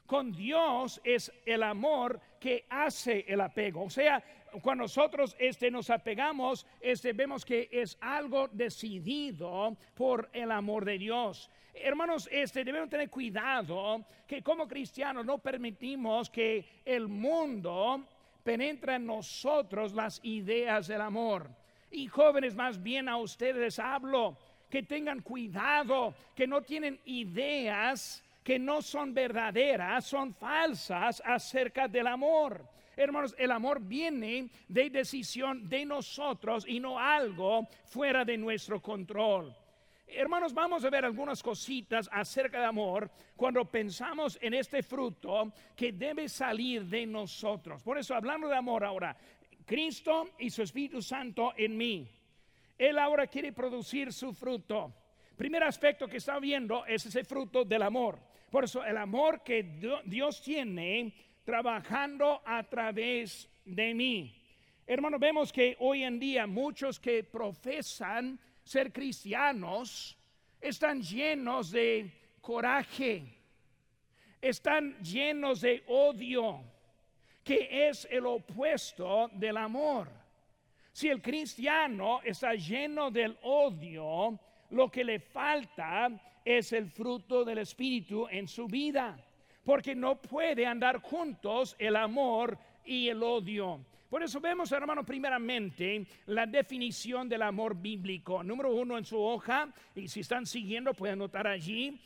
Con 0.05 0.31
Dios 0.31 1.01
es 1.03 1.31
el 1.45 1.63
amor 1.63 2.21
que 2.39 2.65
hace 2.69 3.25
el 3.27 3.41
apego. 3.41 3.83
O 3.83 3.89
sea, 3.89 4.23
cuando 4.61 4.83
nosotros 4.83 5.35
este, 5.37 5.69
nos 5.69 5.89
apegamos, 5.89 6.65
este, 6.79 7.13
vemos 7.13 7.43
que 7.43 7.67
es 7.71 7.97
algo 7.99 8.47
decidido 8.47 9.75
por 9.93 10.29
el 10.31 10.51
amor 10.51 10.85
de 10.85 10.97
Dios. 10.97 11.49
Hermanos, 11.81 12.27
este, 12.31 12.63
debemos 12.63 12.89
tener 12.89 13.09
cuidado 13.09 14.05
que 14.27 14.41
como 14.41 14.67
cristianos 14.67 15.25
no 15.25 15.37
permitimos 15.37 16.29
que 16.29 16.81
el 16.85 17.07
mundo 17.07 18.05
penetre 18.43 18.95
en 18.95 19.05
nosotros 19.05 19.93
las 19.93 20.19
ideas 20.23 20.87
del 20.87 21.01
amor. 21.01 21.49
Y 21.91 22.07
jóvenes, 22.07 22.55
más 22.55 22.81
bien 22.81 23.09
a 23.09 23.17
ustedes 23.17 23.79
hablo, 23.79 24.37
que 24.69 24.83
tengan 24.83 25.21
cuidado, 25.21 26.13
que 26.35 26.47
no 26.47 26.61
tienen 26.61 26.99
ideas 27.05 28.23
que 28.47 28.57
no 28.57 28.81
son 28.81 29.13
verdaderas, 29.13 30.05
son 30.05 30.33
falsas 30.33 31.21
acerca 31.25 31.89
del 31.89 32.07
amor. 32.07 32.65
Hermanos, 32.95 33.35
el 33.37 33.51
amor 33.51 33.81
viene 33.81 34.49
de 34.69 34.89
decisión 34.89 35.67
de 35.67 35.85
nosotros 35.85 36.63
y 36.65 36.79
no 36.79 36.97
algo 36.97 37.67
fuera 37.83 38.23
de 38.23 38.37
nuestro 38.37 38.81
control. 38.81 39.53
Hermanos, 40.07 40.53
vamos 40.53 40.85
a 40.85 40.89
ver 40.89 41.03
algunas 41.03 41.43
cositas 41.43 42.09
acerca 42.11 42.61
de 42.61 42.65
amor 42.65 43.11
cuando 43.35 43.65
pensamos 43.65 44.39
en 44.41 44.53
este 44.53 44.81
fruto 44.81 45.51
que 45.75 45.91
debe 45.91 46.29
salir 46.29 46.85
de 46.85 47.05
nosotros. 47.05 47.83
Por 47.83 47.97
eso, 47.97 48.15
hablando 48.15 48.47
de 48.47 48.55
amor 48.55 48.85
ahora, 48.85 49.15
Cristo 49.65 50.29
y 50.39 50.49
su 50.49 50.63
Espíritu 50.63 51.01
Santo 51.01 51.53
en 51.57 51.75
mí. 51.75 52.09
Él 52.77 52.97
ahora 52.97 53.27
quiere 53.27 53.51
producir 53.51 54.13
su 54.13 54.33
fruto. 54.33 54.93
Primer 55.35 55.63
aspecto 55.63 56.07
que 56.07 56.17
está 56.17 56.39
viendo 56.39 56.85
es 56.85 57.05
ese 57.05 57.25
fruto 57.25 57.65
del 57.65 57.81
amor. 57.81 58.17
Por 58.49 58.63
eso 58.63 58.85
el 58.85 58.95
amor 58.95 59.43
que 59.43 60.01
Dios 60.05 60.41
tiene 60.41 61.13
trabajando 61.43 62.41
a 62.45 62.63
través 62.63 63.49
de 63.65 63.93
mí. 63.93 64.33
Hermanos, 64.85 65.19
vemos 65.19 65.51
que 65.51 65.75
hoy 65.79 66.03
en 66.03 66.17
día 66.17 66.47
muchos 66.47 66.97
que 66.97 67.25
profesan 67.25 68.39
ser 68.67 68.91
cristianos 68.91 70.17
están 70.59 71.01
llenos 71.01 71.71
de 71.71 72.11
coraje, 72.41 73.23
están 74.41 75.01
llenos 75.01 75.61
de 75.61 75.83
odio, 75.87 76.61
que 77.45 77.87
es 77.87 78.05
el 78.11 78.25
opuesto 78.25 79.29
del 79.33 79.55
amor. 79.55 80.09
Si 80.91 81.07
el 81.07 81.21
cristiano 81.21 82.19
está 82.23 82.55
lleno 82.55 83.09
del 83.09 83.37
odio, 83.43 84.37
lo 84.71 84.91
que 84.91 85.03
le 85.05 85.19
falta 85.19 86.09
es 86.43 86.73
el 86.73 86.89
fruto 86.91 87.45
del 87.45 87.59
Espíritu 87.59 88.27
en 88.29 88.49
su 88.49 88.67
vida, 88.67 89.17
porque 89.63 89.95
no 89.95 90.21
puede 90.21 90.65
andar 90.65 91.01
juntos 91.01 91.73
el 91.79 91.95
amor 91.95 92.57
y 92.83 93.07
el 93.07 93.23
odio. 93.23 93.79
Por 94.09 94.23
eso 94.23 94.39
vemos, 94.39 94.71
hermano, 94.71 95.05
primeramente 95.05 96.05
la 96.27 96.45
definición 96.45 97.27
del 97.27 97.41
amor 97.41 97.75
bíblico. 97.75 98.41
Número 98.41 98.73
uno 98.73 98.97
en 98.97 99.03
su 99.03 99.19
hoja, 99.19 99.69
y 99.95 100.07
si 100.07 100.21
están 100.21 100.45
siguiendo 100.45 100.93
pueden 100.93 101.19
notar 101.19 101.45
allí. 101.45 101.99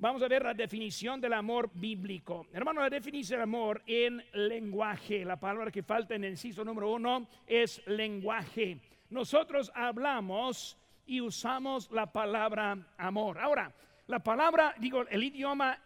Vamos 0.00 0.22
a 0.22 0.28
ver 0.28 0.44
la 0.44 0.54
definición 0.54 1.20
del 1.20 1.32
amor 1.32 1.70
bíblico. 1.74 2.46
Hermano, 2.52 2.80
la 2.80 2.90
definición 2.90 3.38
del 3.38 3.42
amor 3.42 3.82
en 3.86 4.24
lenguaje. 4.32 5.24
La 5.24 5.38
palabra 5.38 5.72
que 5.72 5.82
falta 5.82 6.14
en 6.14 6.24
el 6.24 6.30
inciso 6.32 6.64
número 6.64 6.92
uno 6.92 7.28
es 7.46 7.84
lenguaje. 7.86 8.80
Nosotros 9.10 9.72
hablamos 9.74 10.76
y 11.06 11.20
usamos 11.20 11.90
la 11.90 12.12
palabra 12.12 12.78
amor. 12.96 13.38
Ahora, 13.38 13.72
la 14.06 14.20
palabra, 14.20 14.74
digo, 14.78 15.04
el 15.08 15.24
idioma 15.24 15.78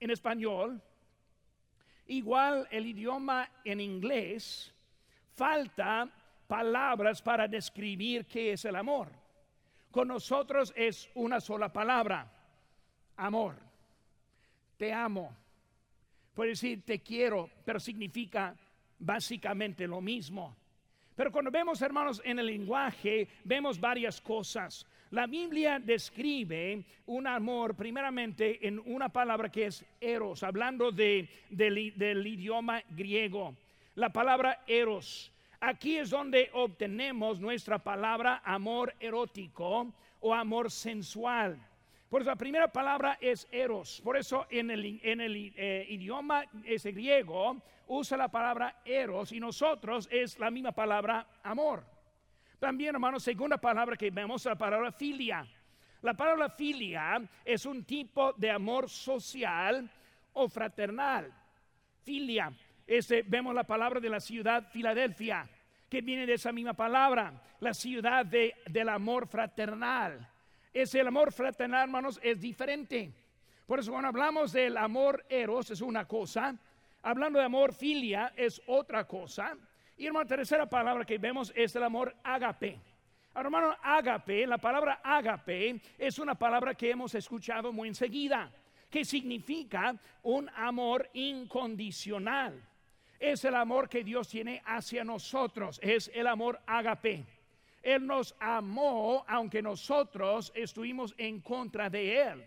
en 0.00 0.10
español, 0.10 0.80
igual 2.06 2.66
el 2.70 2.86
idioma 2.86 3.50
en 3.64 3.80
inglés, 3.80 4.71
falta 5.34 6.08
palabras 6.46 7.22
para 7.22 7.48
describir 7.48 8.26
qué 8.26 8.52
es 8.52 8.64
el 8.64 8.76
amor. 8.76 9.08
Con 9.90 10.08
nosotros 10.08 10.72
es 10.76 11.10
una 11.14 11.40
sola 11.40 11.72
palabra, 11.72 12.30
amor. 13.16 13.56
Te 14.76 14.92
amo. 14.92 15.36
Puede 16.34 16.50
decir 16.50 16.82
te 16.84 17.00
quiero, 17.00 17.50
pero 17.64 17.78
significa 17.78 18.56
básicamente 18.98 19.86
lo 19.86 20.00
mismo. 20.00 20.56
Pero 21.14 21.30
cuando 21.30 21.50
vemos, 21.50 21.82
hermanos, 21.82 22.22
en 22.24 22.38
el 22.38 22.46
lenguaje, 22.46 23.28
vemos 23.44 23.78
varias 23.78 24.20
cosas. 24.20 24.86
La 25.10 25.26
Biblia 25.26 25.78
describe 25.78 26.84
un 27.06 27.26
amor 27.26 27.74
primeramente 27.76 28.66
en 28.66 28.78
una 28.78 29.10
palabra 29.10 29.50
que 29.50 29.66
es 29.66 29.84
eros, 30.00 30.42
hablando 30.42 30.90
de, 30.90 31.28
del 31.50 32.26
idioma 32.26 32.82
griego 32.88 33.54
la 33.94 34.10
palabra 34.10 34.62
eros. 34.66 35.32
Aquí 35.60 35.98
es 35.98 36.10
donde 36.10 36.50
obtenemos 36.54 37.40
nuestra 37.40 37.78
palabra 37.78 38.42
amor 38.44 38.94
erótico 38.98 39.92
o 40.20 40.34
amor 40.34 40.70
sensual. 40.70 41.58
Por 42.08 42.20
eso 42.20 42.30
la 42.30 42.36
primera 42.36 42.68
palabra 42.70 43.16
es 43.20 43.48
eros. 43.50 44.00
Por 44.02 44.16
eso 44.16 44.46
en 44.50 44.70
el, 44.70 45.00
en 45.02 45.20
el 45.20 45.52
eh, 45.56 45.86
idioma 45.88 46.44
ese 46.64 46.92
griego 46.92 47.62
usa 47.86 48.16
la 48.16 48.28
palabra 48.28 48.82
eros 48.84 49.32
y 49.32 49.40
nosotros 49.40 50.08
es 50.10 50.38
la 50.38 50.50
misma 50.50 50.72
palabra 50.72 51.26
amor. 51.42 51.84
También, 52.58 52.94
hermanos, 52.94 53.22
segunda 53.22 53.56
palabra 53.56 53.96
que 53.96 54.10
vemos, 54.10 54.44
la 54.44 54.56
palabra 54.56 54.92
filia. 54.92 55.46
La 56.02 56.14
palabra 56.14 56.48
filia 56.48 57.22
es 57.44 57.64
un 57.66 57.84
tipo 57.84 58.32
de 58.34 58.50
amor 58.50 58.88
social 58.88 59.88
o 60.32 60.48
fraternal. 60.48 61.32
Filia 62.02 62.52
este, 62.98 63.22
vemos 63.22 63.54
la 63.54 63.64
palabra 63.64 64.00
de 64.00 64.10
la 64.10 64.20
ciudad 64.20 64.68
Filadelfia, 64.70 65.48
que 65.88 66.02
viene 66.02 66.26
de 66.26 66.34
esa 66.34 66.52
misma 66.52 66.74
palabra, 66.74 67.32
la 67.60 67.72
ciudad 67.72 68.26
de, 68.26 68.54
del 68.66 68.90
amor 68.90 69.26
fraternal. 69.26 70.28
Ese 70.74 71.00
el 71.00 71.06
amor 71.06 71.32
fraternal, 71.32 71.84
hermanos, 71.84 72.20
es 72.22 72.38
diferente. 72.38 73.10
Por 73.64 73.78
eso 73.78 73.92
cuando 73.92 74.08
hablamos 74.08 74.52
del 74.52 74.76
amor 74.76 75.24
eros 75.30 75.70
es 75.70 75.80
una 75.80 76.06
cosa, 76.06 76.54
hablando 77.02 77.38
de 77.38 77.46
amor 77.46 77.72
filia 77.72 78.34
es 78.36 78.60
otra 78.66 79.06
cosa. 79.06 79.56
Y 79.96 80.04
hermano, 80.04 80.26
tercera 80.26 80.68
palabra 80.68 81.06
que 81.06 81.16
vemos 81.16 81.50
es 81.56 81.74
el 81.74 81.84
amor 81.84 82.14
agape. 82.22 82.78
hermano, 83.34 83.74
agape, 83.82 84.46
la 84.46 84.58
palabra 84.58 85.00
agape 85.02 85.80
es 85.96 86.18
una 86.18 86.34
palabra 86.34 86.74
que 86.74 86.90
hemos 86.90 87.14
escuchado 87.14 87.72
muy 87.72 87.88
enseguida, 87.88 88.52
que 88.90 89.02
significa 89.02 89.96
un 90.22 90.50
amor 90.50 91.08
incondicional 91.14 92.62
es 93.22 93.44
el 93.44 93.54
amor 93.54 93.88
que 93.88 94.02
Dios 94.02 94.28
tiene 94.28 94.60
hacia 94.66 95.04
nosotros, 95.04 95.78
es 95.80 96.10
el 96.12 96.26
amor 96.26 96.60
agape. 96.66 97.24
Él 97.80 98.04
nos 98.04 98.34
amó 98.40 99.24
aunque 99.28 99.62
nosotros 99.62 100.52
estuvimos 100.56 101.14
en 101.16 101.40
contra 101.40 101.88
de 101.88 102.20
Él. 102.20 102.44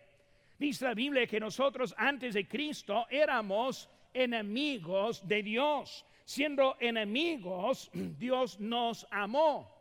Dice 0.59 0.83
la 0.83 0.93
Biblia 0.93 1.27
que 1.27 1.39
nosotros 1.39 1.95
antes 1.97 2.33
de 2.33 2.45
Cristo 2.45 3.05
éramos 3.09 3.89
enemigos 4.13 5.25
de 5.25 5.43
Dios. 5.43 6.05
Siendo 6.25 6.75
enemigos, 6.81 7.89
Dios 8.19 8.59
nos 8.59 9.07
amó. 9.11 9.73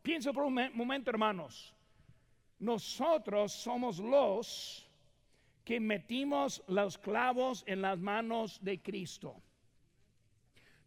Piensa 0.00 0.32
por 0.32 0.44
un 0.44 0.54
momento, 0.74 1.10
hermanos. 1.10 1.74
Nosotros 2.60 3.52
somos 3.52 3.98
los 3.98 4.88
que 5.64 5.80
metimos 5.80 6.62
los 6.68 6.96
clavos 6.98 7.64
en 7.66 7.82
las 7.82 7.98
manos 7.98 8.60
de 8.62 8.80
Cristo. 8.80 9.42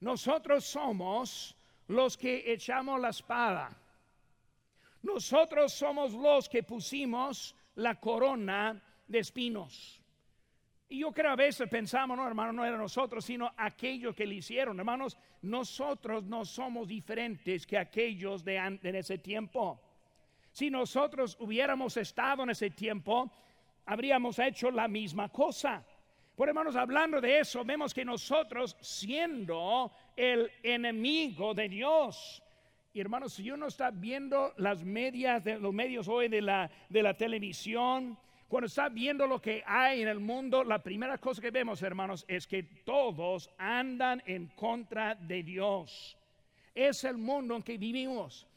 Nosotros 0.02 0.66
somos 0.66 1.56
los 1.88 2.18
que 2.18 2.52
echamos 2.52 3.00
la 3.00 3.10
espada. 3.10 3.76
Nosotros 5.02 5.74
somos 5.74 6.14
los 6.14 6.48
que 6.48 6.64
pusimos 6.64 7.56
la 7.76 8.00
corona 8.00 8.82
de 9.08 9.20
espinos. 9.20 10.02
Y 10.90 11.00
yo 11.00 11.12
creo 11.12 11.32
a 11.32 11.36
veces 11.36 11.70
pensamos, 11.70 12.18
no, 12.18 12.28
hermano, 12.28 12.52
no 12.52 12.66
era 12.66 12.76
nosotros, 12.76 13.24
sino 13.24 13.52
aquellos 13.56 14.16
que 14.16 14.26
le 14.26 14.36
hicieron. 14.36 14.80
Hermanos, 14.80 15.18
nosotros 15.44 16.24
no 16.24 16.44
somos 16.46 16.88
diferentes 16.88 17.68
que 17.68 17.78
aquellos 17.78 18.44
de 18.44 18.58
en 18.58 18.96
ese 18.96 19.20
tiempo. 19.20 19.80
Si 20.52 20.70
nosotros 20.70 21.38
hubiéramos 21.40 21.96
estado 21.98 22.44
en 22.44 22.50
ese 22.50 22.72
tiempo, 22.72 23.32
habríamos 23.86 24.40
hecho 24.40 24.72
la 24.72 24.88
misma 24.88 25.30
cosa. 25.30 25.86
Por 26.40 26.48
hermanos, 26.48 26.78
hablando 26.78 27.20
de 27.20 27.42
eso, 27.42 27.66
vemos 27.66 27.94
que 27.94 28.06
nosotros, 28.06 28.78
siendo 28.80 29.92
el 30.16 30.50
enemigo 30.64 31.54
de 31.54 31.68
Dios, 31.68 32.42
y 32.94 33.02
hermanos, 33.02 33.34
si 33.34 33.52
uno 33.52 33.68
está 33.68 33.92
viendo 33.92 34.54
las 34.56 34.82
medias, 34.82 35.44
de, 35.44 35.60
los 35.60 35.74
medios 35.74 36.08
hoy 36.08 36.30
de 36.30 36.42
la, 36.42 36.72
de 36.88 37.04
la 37.04 37.14
televisión, 37.14 38.18
cuando 38.48 38.68
está 38.68 38.88
viendo 38.88 39.28
lo 39.28 39.42
que 39.42 39.62
hay 39.68 40.02
en 40.02 40.08
el 40.08 40.22
mundo, 40.22 40.64
la 40.64 40.82
primera 40.82 41.18
cosa 41.18 41.42
que 41.42 41.52
vemos, 41.52 41.84
hermanos, 41.84 42.24
es 42.26 42.48
que 42.48 42.64
todos 42.64 43.50
andan 43.58 44.24
en 44.26 44.48
contra 44.56 45.16
de 45.16 45.44
Dios. 45.44 46.16
Es 46.74 47.04
el 47.04 47.18
mundo 47.18 47.58
en 47.58 47.64
que 47.64 47.78
vivimos. 47.78 48.48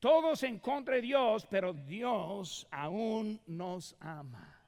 Todos 0.00 0.42
en 0.42 0.58
contra 0.58 0.96
de 0.96 1.02
Dios, 1.02 1.46
pero 1.48 1.72
Dios 1.72 2.66
aún 2.72 3.38
nos 3.46 3.94
ama. 4.00 4.58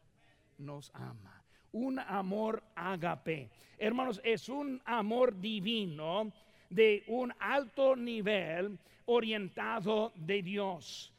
Nos 0.57 0.93
ama 0.95 1.40
un 1.73 1.99
amor 1.99 2.63
agape. 2.75 3.49
Hermanos, 3.79 4.21
es 4.25 4.49
un 4.49 4.81
amor 4.85 5.39
divino 5.41 6.33
de 6.69 7.05
un 7.09 7.33
alto 7.39 7.97
nivel 7.97 8.79
orientado 9.07 10.13
de 10.15 10.43
Dios. 10.43 11.13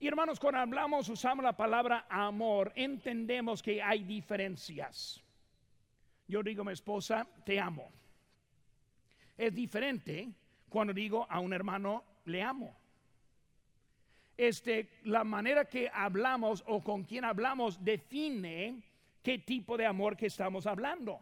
Y 0.00 0.08
hermanos, 0.08 0.38
cuando 0.38 0.60
hablamos, 0.60 1.08
usamos 1.08 1.44
la 1.44 1.56
palabra 1.56 2.06
amor, 2.10 2.72
entendemos 2.74 3.62
que 3.62 3.82
hay 3.82 4.02
diferencias. 4.02 5.22
Yo 6.26 6.42
digo 6.42 6.62
a 6.62 6.66
mi 6.66 6.72
esposa, 6.72 7.26
te 7.44 7.58
amo. 7.58 7.90
Es 9.36 9.54
diferente 9.54 10.28
cuando 10.68 10.92
digo 10.92 11.26
a 11.28 11.40
un 11.40 11.52
hermano, 11.52 12.04
le 12.26 12.42
amo. 12.42 12.76
Este, 14.36 14.90
la 15.04 15.22
manera 15.22 15.64
que 15.64 15.88
hablamos 15.92 16.64
o 16.66 16.82
con 16.82 17.04
quien 17.04 17.24
hablamos 17.24 17.82
define 17.84 18.82
qué 19.24 19.38
tipo 19.38 19.76
de 19.76 19.86
amor 19.86 20.16
que 20.16 20.26
estamos 20.26 20.66
hablando. 20.66 21.18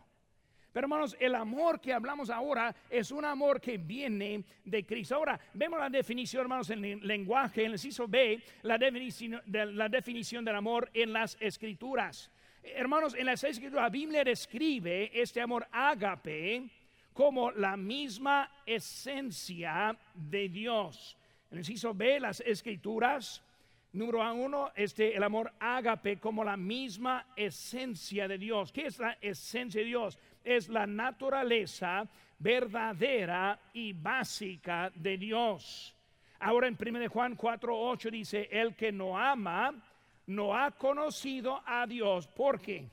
Pero 0.72 0.86
hermanos, 0.86 1.16
el 1.20 1.34
amor 1.34 1.80
que 1.80 1.92
hablamos 1.92 2.30
ahora 2.30 2.74
es 2.90 3.12
un 3.12 3.24
amor 3.24 3.60
que 3.60 3.78
viene 3.78 4.42
de 4.64 4.84
Cristo. 4.84 5.14
Ahora, 5.14 5.38
vemos 5.54 5.78
la 5.78 5.88
definición, 5.88 6.42
hermanos, 6.42 6.70
en 6.70 6.84
el 6.84 7.06
lenguaje, 7.06 7.60
en 7.60 7.66
el 7.66 7.72
inciso 7.72 8.08
B, 8.08 8.42
la 8.62 8.78
definición, 8.78 9.40
de, 9.46 9.66
la 9.66 9.88
definición 9.88 10.44
del 10.44 10.56
amor 10.56 10.90
en 10.94 11.12
las 11.12 11.36
escrituras. 11.40 12.30
Hermanos, 12.62 13.14
en 13.14 13.26
las 13.26 13.44
escrituras, 13.44 13.84
la 13.84 13.90
Biblia 13.90 14.24
describe 14.24 15.10
este 15.12 15.40
amor 15.40 15.68
ágape 15.70 16.68
como 17.12 17.50
la 17.52 17.76
misma 17.76 18.50
esencia 18.64 19.96
de 20.14 20.48
Dios. 20.48 21.18
En 21.50 21.58
el 21.58 21.60
inciso 21.60 21.92
B, 21.92 22.18
las 22.18 22.40
escrituras 22.40 23.42
Número 23.92 24.32
uno, 24.32 24.72
este, 24.74 25.14
el 25.14 25.22
amor 25.22 25.52
ágape 25.60 26.18
como 26.18 26.42
la 26.42 26.56
misma 26.56 27.26
esencia 27.36 28.26
de 28.26 28.38
Dios. 28.38 28.72
¿Qué 28.72 28.86
es 28.86 28.98
la 28.98 29.18
esencia 29.20 29.82
de 29.82 29.86
Dios? 29.86 30.18
Es 30.42 30.70
la 30.70 30.86
naturaleza 30.86 32.08
verdadera 32.38 33.60
y 33.74 33.92
básica 33.92 34.90
de 34.94 35.18
Dios. 35.18 35.94
Ahora 36.40 36.68
en 36.68 36.78
1 36.80 37.08
Juan 37.10 37.36
4, 37.36 37.78
8 37.78 38.10
dice, 38.10 38.48
el 38.50 38.74
que 38.74 38.90
no 38.90 39.18
ama, 39.18 39.74
no 40.26 40.56
ha 40.56 40.70
conocido 40.70 41.62
a 41.66 41.86
Dios, 41.86 42.26
porque 42.28 42.88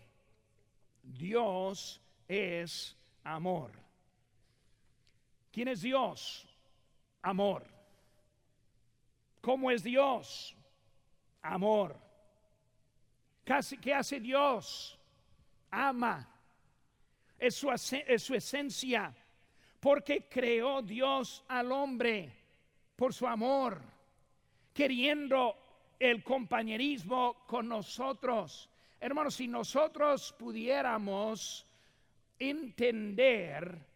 Dios 1.01 2.01
es 2.27 2.97
amor. 3.23 3.71
¿Quién 5.51 5.69
es 5.69 5.81
Dios? 5.81 6.45
Amor. 7.21 7.63
¿Cómo 9.41 9.71
es 9.71 9.81
Dios? 9.81 10.55
Amor. 11.41 11.95
¿Qué 13.43 13.93
hace 13.93 14.19
Dios? 14.19 14.99
Ama. 15.71 16.27
Es 17.37 17.55
su, 17.55 17.71
es 17.71 18.23
su 18.23 18.35
esencia. 18.35 19.13
Porque 19.79 20.27
creó 20.29 20.81
Dios 20.81 21.43
al 21.47 21.71
hombre 21.71 22.31
por 22.95 23.13
su 23.13 23.25
amor, 23.25 23.81
queriendo 24.73 25.55
el 25.97 26.21
compañerismo 26.21 27.45
con 27.47 27.69
nosotros. 27.69 28.69
Hermanos, 28.99 29.35
si 29.35 29.47
nosotros 29.47 30.35
pudiéramos 30.37 31.65
entender 32.37 33.88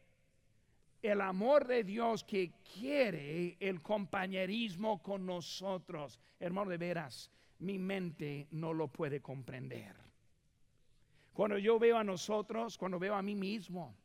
el 1.04 1.20
amor 1.20 1.68
de 1.68 1.84
Dios 1.84 2.24
que 2.24 2.54
quiere 2.74 3.58
el 3.60 3.82
compañerismo 3.82 5.04
con 5.04 5.26
nosotros. 5.26 6.18
Hermano, 6.40 6.72
de 6.72 6.78
veras, 6.78 7.30
mi 7.60 7.78
mente 7.78 8.48
no 8.52 8.74
lo 8.74 8.88
puede 8.88 9.22
comprender. 9.22 9.96
Cuando 11.34 11.58
yo 11.58 11.78
veo 11.78 11.98
a 11.98 12.06
nosotros, 12.06 12.78
cuando 12.78 13.00
veo 13.00 13.16
a 13.16 13.22
mí 13.22 13.36
mismo, 13.36 13.98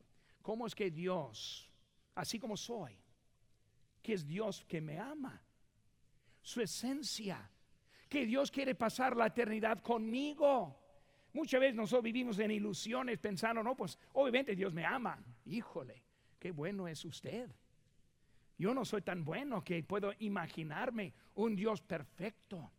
¿cómo 0.43 0.67
es 0.67 0.75
que 0.75 0.91
Dios, 0.91 1.71
así 2.17 2.41
como 2.41 2.57
soy, 2.57 2.99
que 4.03 4.15
es 4.15 4.27
Dios 4.27 4.65
que 4.67 4.81
me 4.81 4.99
ama, 4.99 5.41
su 6.43 6.61
esencia, 6.61 7.49
que 8.09 8.27
Dios 8.27 8.51
quiere 8.51 8.75
pasar 8.75 9.17
la 9.17 9.27
eternidad 9.27 9.83
conmigo? 9.83 10.77
Muchas 11.33 11.61
veces 11.61 11.77
nosotros 11.77 12.03
vivimos 12.03 12.41
en 12.41 12.51
ilusiones 12.51 13.19
pensando, 13.19 13.63
no, 13.63 13.77
pues 13.77 13.97
obviamente 14.15 14.57
Dios 14.57 14.75
me 14.75 14.85
ama. 14.85 15.23
Híjole, 15.45 16.08
qué 16.39 16.51
bueno 16.51 16.89
es 16.89 17.05
usted. 17.05 17.51
Yo 18.57 18.75
no 18.75 18.85
soy 18.85 19.03
tan 19.03 19.25
bueno 19.25 19.63
que 19.63 19.83
puedo 19.83 20.13
imaginarme 20.19 21.13
un 21.37 21.55
Dios 21.55 21.81
perfecto, 21.81 22.71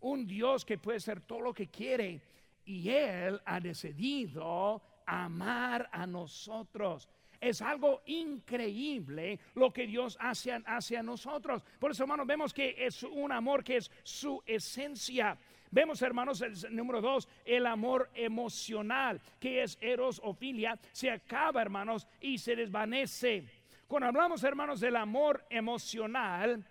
un 0.00 0.26
Dios 0.26 0.64
que 0.64 0.78
puede 0.78 1.00
ser 1.00 1.20
todo 1.20 1.40
lo 1.40 1.54
que 1.54 1.68
quiere 1.68 2.22
y 2.64 2.88
Él 2.88 3.40
ha 3.44 3.58
decidido 3.58 4.80
amar 5.06 5.88
a 5.90 6.06
nosotros. 6.06 7.08
Es 7.40 7.62
algo 7.62 8.02
increíble 8.06 9.38
lo 9.54 9.72
que 9.72 9.86
Dios 9.86 10.16
hace 10.20 10.52
hacia 10.66 11.02
nosotros. 11.02 11.64
Por 11.78 11.92
eso, 11.92 12.02
hermanos, 12.02 12.26
vemos 12.26 12.52
que 12.52 12.74
es 12.78 13.02
un 13.04 13.32
amor 13.32 13.62
que 13.62 13.76
es 13.76 13.90
su 14.02 14.42
esencia. 14.44 15.38
Vemos, 15.70 16.00
hermanos, 16.02 16.42
número 16.70 17.00
dos, 17.00 17.28
el 17.44 17.66
amor 17.66 18.10
emocional, 18.14 19.20
que 19.38 19.62
es 19.62 19.76
eros 19.80 20.20
o 20.24 20.32
filia, 20.32 20.78
se 20.92 21.10
acaba, 21.10 21.60
hermanos, 21.60 22.06
y 22.20 22.38
se 22.38 22.56
desvanece. 22.56 23.44
Cuando 23.86 24.08
hablamos, 24.08 24.42
hermanos, 24.44 24.80
del 24.80 24.96
amor 24.96 25.44
emocional 25.50 26.64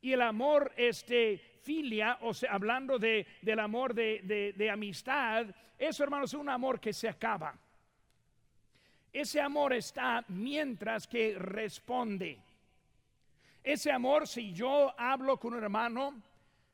y 0.00 0.12
el 0.12 0.22
amor 0.22 0.72
este, 0.76 1.38
filia, 1.62 2.18
o 2.20 2.32
sea, 2.32 2.52
hablando 2.52 2.98
de, 2.98 3.26
del 3.42 3.58
amor 3.58 3.94
de, 3.94 4.54
de 4.56 4.70
amistad, 4.70 5.46
eso, 5.78 6.04
hermanos, 6.04 6.32
es 6.32 6.40
un 6.40 6.48
amor 6.48 6.78
que 6.80 6.92
se 6.92 7.08
acaba. 7.08 7.54
Ese 9.12 9.40
amor 9.40 9.72
está 9.72 10.24
mientras 10.28 11.06
que 11.06 11.36
responde. 11.38 12.38
Ese 13.64 13.90
amor, 13.90 14.28
si 14.28 14.52
yo 14.52 14.94
hablo 14.96 15.38
con 15.38 15.54
un 15.54 15.62
hermano, 15.62 16.22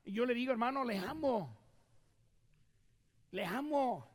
yo 0.04 0.26
le 0.26 0.34
digo, 0.34 0.52
hermano, 0.52 0.84
le 0.84 0.98
amo 0.98 1.61
le 3.32 3.44
amo. 3.44 4.06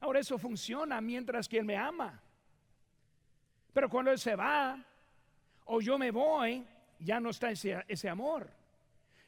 Ahora 0.00 0.20
eso 0.20 0.38
funciona 0.38 1.00
mientras 1.00 1.48
que 1.48 1.58
Él 1.58 1.64
me 1.64 1.76
ama. 1.76 2.20
Pero 3.72 3.88
cuando 3.88 4.10
Él 4.10 4.18
se 4.18 4.34
va 4.34 4.82
o 5.66 5.80
yo 5.80 5.98
me 5.98 6.10
voy, 6.10 6.64
ya 6.98 7.20
no 7.20 7.30
está 7.30 7.50
ese, 7.50 7.84
ese 7.86 8.08
amor. 8.08 8.50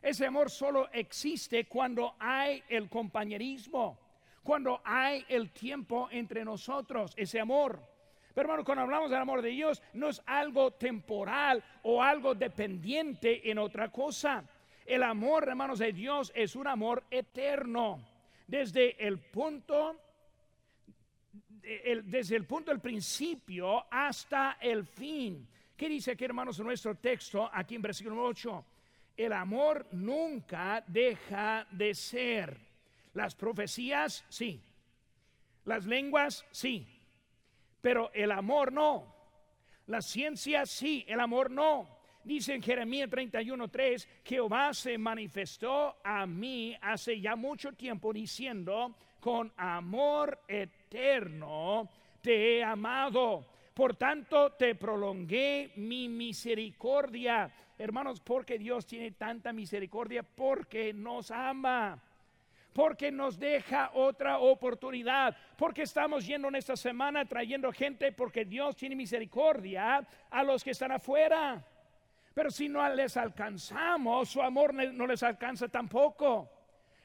Ese 0.03 0.27
amor 0.27 0.51
solo 0.51 0.89
existe 0.93 1.67
cuando 1.67 2.17
hay 2.19 2.63
el 2.69 2.89
compañerismo, 2.89 3.99
cuando 4.43 4.81
hay 4.83 5.25
el 5.29 5.51
tiempo 5.51 6.09
entre 6.11 6.45
nosotros, 6.45 7.13
ese 7.17 7.39
amor. 7.39 7.79
Pero 8.35 8.47
hermano, 8.47 8.65
cuando 8.65 8.83
hablamos 8.83 9.11
del 9.11 9.21
amor 9.21 9.43
de 9.43 9.51
Dios, 9.51 9.83
no 9.93 10.09
es 10.09 10.23
algo 10.25 10.71
temporal 10.71 11.63
o 11.83 12.03
algo 12.03 12.35
dependiente 12.35 13.51
en 13.51 13.59
otra 13.59 13.91
cosa. 13.91 14.43
El 14.87 15.03
amor, 15.03 15.49
hermanos, 15.49 15.81
de 15.81 15.93
Dios 15.93 16.33
es 16.35 16.57
un 16.57 16.67
amor 16.67 17.05
eterno 17.11 18.10
desde 18.51 19.07
el 19.07 19.21
punto 19.21 19.97
desde 22.05 22.37
el 22.37 22.47
punto 22.47 22.73
del 22.73 22.81
principio 22.81 23.85
hasta 23.91 24.59
el 24.61 24.85
fin. 24.85 25.47
¿Qué 25.77 25.89
dice 25.89 26.13
aquí, 26.13 26.25
hermanos, 26.25 26.59
en 26.59 26.67
nuestro 26.67 26.97
texto, 26.97 27.49
aquí 27.53 27.77
en 27.77 27.83
versículo 27.83 28.25
8? 28.25 28.65
El 29.17 29.33
amor 29.33 29.87
nunca 29.93 30.83
deja 30.87 31.67
de 31.71 31.95
ser. 31.95 32.59
Las 33.15 33.35
profecías, 33.35 34.25
sí. 34.29 34.61
Las 35.65 35.87
lenguas, 35.87 36.45
sí. 36.51 36.89
Pero 37.81 38.11
el 38.15 38.33
amor 38.33 38.73
no. 38.73 39.15
La 39.87 40.03
ciencia, 40.03 40.67
sí. 40.67 41.05
El 41.07 41.21
amor 41.21 41.51
no. 41.51 42.00
Dice 42.23 42.55
en 42.55 42.63
Jeremías 42.63 43.09
31:3, 43.09 44.07
Jehová 44.25 44.75
se 44.75 44.99
manifestó 44.99 45.97
a 46.05 46.27
mí 46.27 46.77
hace 46.81 47.21
ya 47.21 47.35
mucho 47.37 47.73
tiempo 47.73 48.13
diciendo, 48.13 48.95
con 49.21 49.53
amor 49.57 50.41
eterno 50.49 51.89
te 52.21 52.59
he 52.59 52.65
amado. 52.65 53.47
Por 53.73 53.97
tanto, 53.97 54.53
te 54.53 54.75
prolongué 54.75 55.73
mi 55.77 56.09
misericordia. 56.09 57.51
Hermanos, 57.79 58.21
porque 58.21 58.59
Dios 58.59 58.85
tiene 58.85 59.13
tanta 59.13 59.53
misericordia, 59.55 60.23
porque 60.23 60.93
nos 60.93 61.31
ama. 61.31 61.99
porque 62.73 63.11
nos 63.11 63.39
deja 63.39 63.91
otra 63.95 64.39
oportunidad, 64.39 65.37
porque 65.57 65.83
estamos 65.83 66.27
yendo 66.27 66.49
en 66.49 66.55
esta 66.55 66.77
semana 66.77 67.25
trayendo 67.25 67.73
gente, 67.73 68.13
porque 68.13 68.45
Dios 68.45 68.77
tiene 68.77 68.95
misericordia 68.95 70.07
a 70.31 70.45
los 70.45 70.63
que 70.63 70.71
están 70.71 70.93
afuera. 70.93 71.65
Pero 72.41 72.51
si 72.51 72.71
no 72.71 72.89
les 72.95 73.19
alcanzamos, 73.19 74.31
su 74.31 74.41
amor 74.41 74.73
no 74.73 75.07
les 75.07 75.23
alcanza 75.23 75.69
tampoco. 75.69 76.51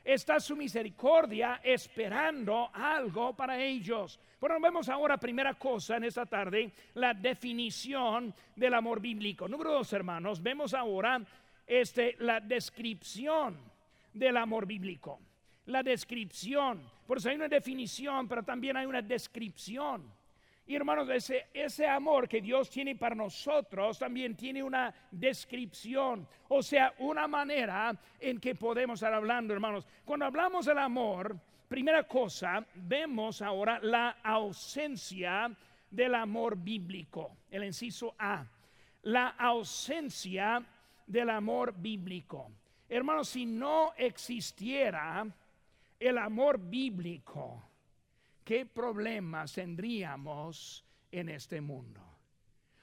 Está 0.01 0.39
su 0.39 0.55
misericordia 0.55 1.59
esperando 1.61 2.69
algo 2.73 3.35
para 3.35 3.59
ellos. 3.59 4.17
Bueno, 4.39 4.61
vemos 4.61 4.87
ahora 4.87 5.17
primera 5.17 5.55
cosa 5.55 5.97
en 5.97 6.05
esta 6.05 6.25
tarde, 6.25 6.71
la 6.93 7.13
definición 7.13 8.33
del 8.55 8.75
amor 8.75 9.01
bíblico. 9.01 9.49
Número 9.49 9.73
dos, 9.73 9.91
hermanos, 9.91 10.41
vemos 10.41 10.73
ahora 10.73 11.21
este, 11.67 12.15
la 12.19 12.39
descripción 12.39 13.57
del 14.13 14.37
amor 14.37 14.65
bíblico 14.65 15.19
la 15.65 15.83
descripción. 15.83 16.81
Por 17.07 17.17
eso 17.17 17.29
hay 17.29 17.35
una 17.35 17.49
definición, 17.49 18.27
pero 18.27 18.43
también 18.43 18.77
hay 18.77 18.85
una 18.85 19.01
descripción. 19.01 20.09
Y 20.67 20.75
hermanos, 20.75 21.07
ese, 21.09 21.47
ese 21.53 21.87
amor 21.87 22.27
que 22.27 22.41
Dios 22.41 22.69
tiene 22.71 22.95
para 22.95 23.13
nosotros 23.13 23.99
también 23.99 24.35
tiene 24.35 24.63
una 24.63 24.93
descripción, 25.11 26.27
o 26.47 26.63
sea, 26.63 26.93
una 26.99 27.27
manera 27.27 27.95
en 28.19 28.39
que 28.39 28.55
podemos 28.55 28.99
estar 28.99 29.13
hablando, 29.13 29.53
hermanos. 29.53 29.87
Cuando 30.03 30.25
hablamos 30.25 30.65
del 30.65 30.79
amor, 30.79 31.37
primera 31.67 32.03
cosa, 32.07 32.65
vemos 32.73 33.43
ahora 33.43 33.79
la 33.81 34.17
ausencia 34.23 35.55
del 35.91 36.15
amor 36.15 36.57
bíblico, 36.57 37.37
el 37.51 37.63
inciso 37.63 38.15
A, 38.17 38.43
la 39.03 39.29
ausencia 39.29 40.63
del 41.05 41.29
amor 41.29 41.75
bíblico. 41.77 42.49
Hermanos, 42.89 43.29
si 43.29 43.45
no 43.45 43.93
existiera 43.97 45.27
el 45.99 46.17
amor 46.17 46.59
bíblico, 46.59 47.61
¿qué 48.45 48.65
problemas 48.65 49.51
tendríamos 49.51 50.85
en 51.11 51.29
este 51.29 51.59
mundo? 51.59 52.01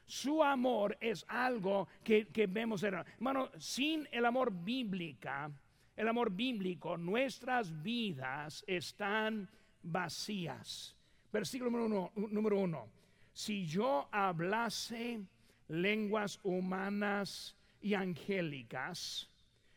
Su 0.05 0.43
amor 0.43 0.99
es 1.01 1.25
algo 1.29 1.89
que, 2.05 2.27
vemos, 2.47 2.83
hermano, 2.83 3.49
sin 3.57 4.07
el 4.13 4.27
amor 4.27 4.53
bíblica, 4.53 5.51
el 5.97 6.09
amor 6.09 6.31
bíblico, 6.31 6.99
nuestras 6.99 7.83
vidas 7.83 8.63
están 8.67 9.49
vacías. 9.83 10.95
Versículo 11.33 11.71
número 11.71 11.87
uno, 11.87 12.29
número 12.31 12.59
uno. 12.59 12.89
Si 13.33 13.65
yo 13.65 14.09
hablase 14.11 15.21
lenguas 15.69 16.39
humanas 16.43 17.57
y 17.81 17.95
angélicas, 17.95 19.31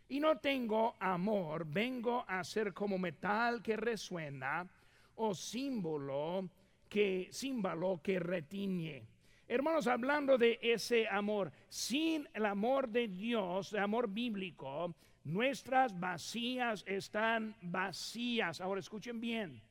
y 0.09 0.19
no 0.19 0.37
tengo 0.37 0.95
amor, 0.99 1.65
vengo 1.65 2.25
a 2.27 2.43
ser 2.43 2.73
como 2.73 2.97
metal 2.97 3.61
que 3.61 3.77
resuena 3.77 4.67
o 5.15 5.33
símbolo 5.33 6.49
que 6.89 7.27
símbolo 7.31 7.99
que 8.01 8.19
retiñe. 8.19 9.03
Hermanos, 9.47 9.85
hablando 9.87 10.37
de 10.37 10.59
ese 10.61 11.07
amor, 11.07 11.51
sin 11.69 12.27
el 12.33 12.45
amor 12.45 12.89
de 12.89 13.07
Dios, 13.07 13.73
el 13.73 13.79
amor 13.79 14.09
bíblico, 14.09 14.95
nuestras 15.23 15.99
vacías 15.99 16.83
están 16.87 17.55
vacías. 17.61 18.59
Ahora 18.59 18.79
escuchen 18.79 19.19
bien, 19.19 19.61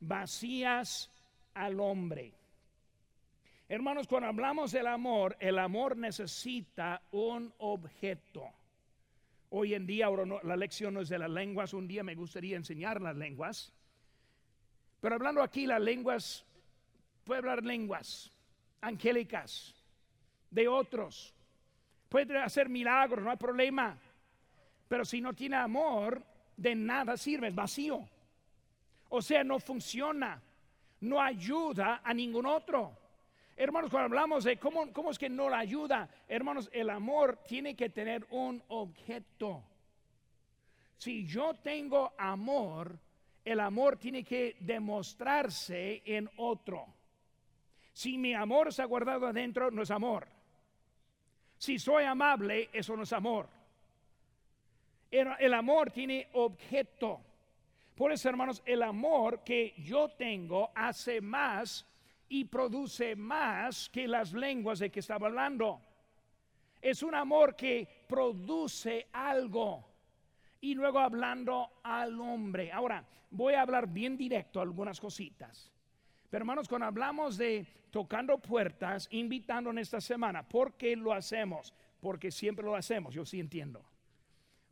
vacías 0.00 1.10
al 1.54 1.80
hombre. 1.80 2.32
Hermanos, 3.68 4.08
cuando 4.08 4.28
hablamos 4.28 4.72
del 4.72 4.86
amor, 4.86 5.36
el 5.38 5.58
amor 5.58 5.96
necesita 5.96 7.02
un 7.12 7.52
objeto. 7.58 8.48
Hoy 9.50 9.74
en 9.74 9.86
día, 9.86 10.06
ahora 10.06 10.24
la 10.42 10.56
lección 10.56 10.94
no 10.94 11.00
es 11.00 11.08
de 11.08 11.18
las 11.18 11.30
lenguas, 11.30 11.74
un 11.74 11.86
día 11.86 12.02
me 12.02 12.14
gustaría 12.14 12.56
enseñar 12.56 13.00
las 13.00 13.16
lenguas. 13.16 13.72
Pero 15.00 15.14
hablando 15.14 15.42
aquí, 15.42 15.66
las 15.66 15.80
lenguas, 15.80 16.44
puede 17.24 17.38
hablar 17.38 17.64
lenguas 17.64 18.30
angélicas, 18.80 19.74
de 20.50 20.68
otros, 20.68 21.34
puede 22.08 22.38
hacer 22.38 22.68
milagros, 22.68 23.24
no 23.24 23.30
hay 23.30 23.36
problema. 23.36 23.96
Pero 24.88 25.04
si 25.04 25.20
no 25.20 25.32
tiene 25.32 25.56
amor, 25.56 26.22
de 26.56 26.74
nada 26.74 27.16
sirve, 27.16 27.48
es 27.48 27.54
vacío. 27.54 28.06
O 29.08 29.22
sea, 29.22 29.44
no 29.44 29.58
funciona, 29.58 30.40
no 31.00 31.20
ayuda 31.20 32.00
a 32.04 32.12
ningún 32.12 32.46
otro. 32.46 32.96
Hermanos, 33.56 33.90
cuando 33.90 34.06
hablamos 34.06 34.44
de 34.44 34.58
cómo, 34.58 34.92
cómo 34.92 35.10
es 35.10 35.18
que 35.18 35.28
no 35.28 35.48
la 35.48 35.58
ayuda, 35.58 36.08
hermanos, 36.28 36.70
el 36.72 36.90
amor 36.90 37.38
tiene 37.46 37.76
que 37.76 37.90
tener 37.90 38.26
un 38.30 38.62
objeto. 38.68 39.62
Si 40.96 41.26
yo 41.26 41.54
tengo 41.54 42.12
amor, 42.18 42.98
el 43.50 43.58
amor 43.58 43.96
tiene 43.96 44.22
que 44.22 44.56
demostrarse 44.60 46.02
en 46.04 46.30
otro. 46.36 46.86
Si 47.92 48.16
mi 48.16 48.32
amor 48.32 48.68
está 48.68 48.84
guardado 48.84 49.26
adentro, 49.26 49.72
no 49.72 49.82
es 49.82 49.90
amor. 49.90 50.28
Si 51.58 51.76
soy 51.78 52.04
amable, 52.04 52.70
eso 52.72 52.96
no 52.96 53.02
es 53.02 53.12
amor. 53.12 53.48
El, 55.10 55.28
el, 55.40 55.52
amor 55.52 55.90
tiene 55.90 56.28
objeto. 56.34 57.20
Por 57.96 58.12
eso, 58.12 58.28
hermanos, 58.28 58.62
el 58.64 58.84
amor 58.84 59.42
que 59.42 59.74
yo 59.78 60.10
tengo 60.10 60.70
hace 60.72 61.20
más 61.20 61.84
y 62.28 62.44
produce 62.44 63.16
más 63.16 63.88
que 63.88 64.06
las 64.06 64.32
lenguas 64.32 64.78
de 64.78 64.90
que 64.90 65.00
estaba 65.00 65.26
hablando. 65.26 65.80
Es 66.80 67.02
un 67.02 67.16
amor 67.16 67.56
que 67.56 68.04
produce 68.06 69.08
algo. 69.12 69.89
Y 70.60 70.74
luego 70.74 70.98
hablando 70.98 71.80
al 71.82 72.20
hombre. 72.20 72.70
Ahora, 72.72 73.04
voy 73.30 73.54
a 73.54 73.62
hablar 73.62 73.88
bien 73.88 74.16
directo 74.16 74.60
algunas 74.60 75.00
cositas. 75.00 75.70
Pero 76.28 76.42
hermanos, 76.42 76.68
cuando 76.68 76.86
hablamos 76.86 77.36
de 77.36 77.66
tocando 77.90 78.38
puertas, 78.38 79.08
invitando 79.10 79.70
en 79.70 79.78
esta 79.78 80.00
semana, 80.00 80.46
¿por 80.46 80.74
qué 80.74 80.94
lo 80.96 81.12
hacemos? 81.12 81.72
Porque 82.00 82.30
siempre 82.30 82.64
lo 82.64 82.76
hacemos, 82.76 83.14
yo 83.14 83.24
sí 83.24 83.40
entiendo. 83.40 83.84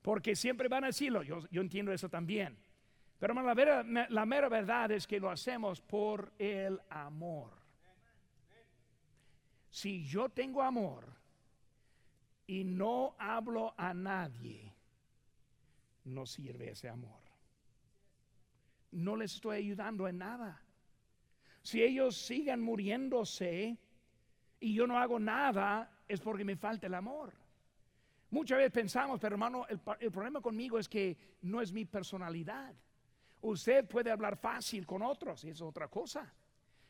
Porque 0.02 0.36
siempre 0.36 0.68
van 0.68 0.84
a 0.84 0.88
decirlo, 0.88 1.22
yo, 1.22 1.40
yo 1.50 1.60
entiendo 1.60 1.92
eso 1.92 2.08
también. 2.08 2.56
Pero 3.18 3.34
la, 3.34 4.26
mera 4.26 4.48
verdad 4.48 4.92
es 4.92 5.06
que 5.06 5.18
lo 5.18 5.28
hacemos 5.28 5.80
por 5.80 6.32
el 6.38 6.80
amor. 6.88 7.50
Si 9.70 10.04
yo 10.04 10.28
tengo 10.28 10.62
amor 10.62 11.04
y 12.46 12.62
no 12.62 13.16
hablo 13.18 13.74
a 13.76 13.92
nadie, 13.92 14.72
no 16.08 16.26
sirve 16.26 16.70
ese 16.70 16.88
amor. 16.88 17.20
No 18.90 19.16
les 19.16 19.34
estoy 19.34 19.58
ayudando 19.58 20.08
en 20.08 20.18
nada. 20.18 20.62
Si 21.62 21.82
ellos 21.82 22.16
sigan 22.16 22.60
muriéndose 22.60 23.78
y 24.60 24.74
yo 24.74 24.86
no 24.86 24.98
hago 24.98 25.18
nada, 25.18 25.90
es 26.08 26.20
porque 26.20 26.44
me 26.44 26.56
falta 26.56 26.86
el 26.86 26.94
amor. 26.94 27.34
Muchas 28.30 28.58
veces 28.58 28.72
pensamos, 28.72 29.18
pero 29.20 29.34
hermano, 29.34 29.66
el, 29.68 30.10
problema 30.10 30.40
conmigo 30.40 30.78
es 30.78 30.88
que 30.88 31.16
no 31.42 31.60
es 31.60 31.72
mi 31.72 31.84
personalidad. 31.84 32.74
Usted 33.40 33.86
puede 33.86 34.10
hablar 34.10 34.36
fácil 34.36 34.86
con 34.86 35.02
otros 35.02 35.44
y 35.44 35.50
es 35.50 35.60
otra 35.62 35.88
cosa. 35.88 36.32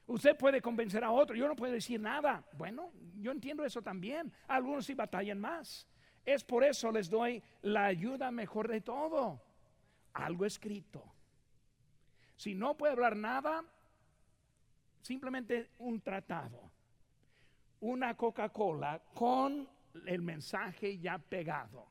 Usted 0.07 0.37
puede 0.37 0.61
convencer 0.61 1.05
a 1.05 1.11
otro, 1.11 1.37
yo 1.37 1.47
no 1.47 1.55
puedo 1.55 1.73
decir 1.73 2.01
nada. 2.01 2.45
Bueno, 2.57 2.93
yo 3.17 3.31
entiendo 3.31 3.65
eso 3.65 3.83
también. 3.83 4.33
Algunos 4.49 4.87
sí 4.87 4.95
batallan 4.95 5.39
más. 5.39 5.87
Es 6.29 6.45
por 6.45 6.63
eso 6.63 6.93
les 6.93 7.09
doy 7.09 7.43
la 7.63 7.87
ayuda 7.87 8.31
mejor 8.31 8.69
de 8.69 8.83
todo. 8.83 9.41
Algo 10.13 10.45
escrito. 10.45 11.03
Si 12.37 12.55
no 12.55 12.77
puede 12.77 12.93
hablar 12.93 13.17
nada, 13.17 13.65
simplemente 15.01 15.71
un 15.79 16.03
tratado. 16.03 16.71
Una 17.81 18.15
Coca-Cola 18.15 19.01
con 19.15 19.67
el 20.05 20.21
mensaje 20.21 20.99
ya 20.99 21.17
pegado. 21.17 21.87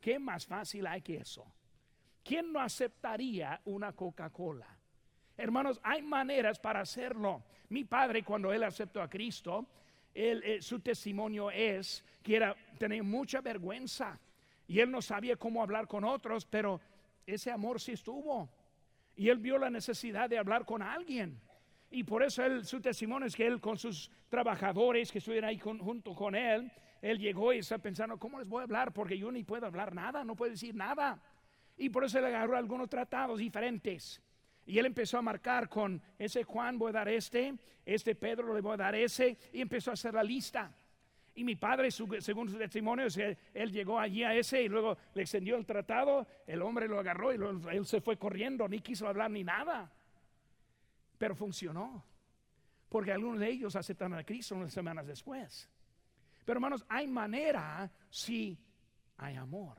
¿Qué 0.00 0.18
más 0.18 0.44
fácil 0.44 0.84
hay 0.84 1.00
que 1.00 1.18
eso? 1.18 1.46
¿Quién 2.24 2.52
no 2.52 2.58
aceptaría 2.58 3.60
una 3.66 3.92
Coca-Cola? 3.92 4.76
Hermanos, 5.36 5.78
hay 5.84 6.02
maneras 6.02 6.58
para 6.58 6.80
hacerlo. 6.80 7.44
Mi 7.68 7.84
padre, 7.84 8.24
cuando 8.24 8.52
él 8.52 8.64
aceptó 8.64 9.00
a 9.00 9.08
Cristo, 9.08 9.68
eh, 10.14 10.58
su 10.60 10.80
testimonio 10.80 11.50
es 11.50 12.04
que 12.22 12.36
era, 12.36 12.56
tenía 12.78 13.02
mucha 13.02 13.40
vergüenza 13.40 14.18
y 14.66 14.80
él 14.80 14.90
no 14.90 15.00
sabía 15.00 15.36
cómo 15.36 15.62
hablar 15.62 15.86
con 15.86 16.04
otros, 16.04 16.44
pero 16.44 16.80
ese 17.26 17.50
amor 17.50 17.80
sí 17.80 17.92
estuvo. 17.92 18.48
Y 19.16 19.28
él 19.28 19.38
vio 19.38 19.58
la 19.58 19.70
necesidad 19.70 20.28
de 20.28 20.38
hablar 20.38 20.64
con 20.64 20.82
alguien. 20.82 21.40
Y 21.90 22.04
por 22.04 22.22
eso 22.22 22.44
él, 22.44 22.64
su 22.66 22.80
testimonio 22.80 23.26
es 23.26 23.34
que 23.34 23.46
él 23.46 23.60
con 23.60 23.78
sus 23.78 24.10
trabajadores 24.28 25.10
que 25.10 25.18
estuvieron 25.18 25.48
ahí 25.48 25.58
junto 25.58 26.14
con 26.14 26.34
él, 26.34 26.70
él 27.00 27.18
llegó 27.18 27.52
y 27.52 27.58
está 27.58 27.78
pensando, 27.78 28.18
¿cómo 28.18 28.38
les 28.38 28.48
voy 28.48 28.60
a 28.60 28.64
hablar? 28.64 28.92
Porque 28.92 29.16
yo 29.16 29.32
ni 29.32 29.44
puedo 29.44 29.66
hablar 29.66 29.94
nada, 29.94 30.24
no 30.24 30.36
puedo 30.36 30.50
decir 30.50 30.74
nada. 30.74 31.20
Y 31.76 31.88
por 31.90 32.04
eso 32.04 32.20
le 32.20 32.26
agarró 32.26 32.56
algunos 32.56 32.88
tratados 32.88 33.38
diferentes. 33.38 34.20
Y 34.68 34.78
él 34.78 34.84
empezó 34.84 35.16
a 35.16 35.22
marcar 35.22 35.66
con 35.66 36.00
ese 36.18 36.44
Juan 36.44 36.78
voy 36.78 36.90
a 36.90 36.92
dar 36.92 37.08
este, 37.08 37.54
este 37.86 38.14
Pedro 38.14 38.52
le 38.52 38.60
voy 38.60 38.74
a 38.74 38.76
dar 38.76 38.94
ese, 38.94 39.38
y 39.50 39.62
empezó 39.62 39.90
a 39.90 39.94
hacer 39.94 40.12
la 40.12 40.22
lista. 40.22 40.70
Y 41.34 41.42
mi 41.42 41.56
padre, 41.56 41.90
según 41.90 42.50
su 42.50 42.58
testimonio, 42.58 43.06
él 43.54 43.72
llegó 43.72 43.98
allí 43.98 44.24
a 44.24 44.34
ese 44.34 44.62
y 44.62 44.68
luego 44.68 44.98
le 45.14 45.22
extendió 45.22 45.56
el 45.56 45.64
tratado, 45.64 46.26
el 46.46 46.60
hombre 46.60 46.86
lo 46.86 47.00
agarró 47.00 47.32
y 47.32 47.38
él 47.74 47.86
se 47.86 48.02
fue 48.02 48.18
corriendo, 48.18 48.68
ni 48.68 48.80
quiso 48.80 49.08
hablar 49.08 49.30
ni 49.30 49.42
nada. 49.42 49.90
Pero 51.16 51.34
funcionó, 51.34 52.04
porque 52.90 53.12
algunos 53.12 53.40
de 53.40 53.48
ellos 53.48 53.74
aceptaron 53.74 54.18
a 54.18 54.24
Cristo 54.24 54.54
unas 54.54 54.72
semanas 54.72 55.06
después. 55.06 55.66
Pero 56.44 56.58
hermanos, 56.58 56.84
hay 56.90 57.06
manera 57.06 57.90
si 58.10 58.58
hay 59.16 59.36
amor. 59.36 59.78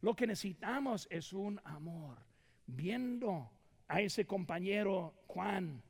Lo 0.00 0.16
que 0.16 0.26
necesitamos 0.26 1.06
es 1.10 1.34
un 1.34 1.60
amor. 1.64 2.16
Viendo 2.66 3.50
a 3.90 4.00
ese 4.00 4.24
compañero 4.24 5.14
Juan 5.26 5.82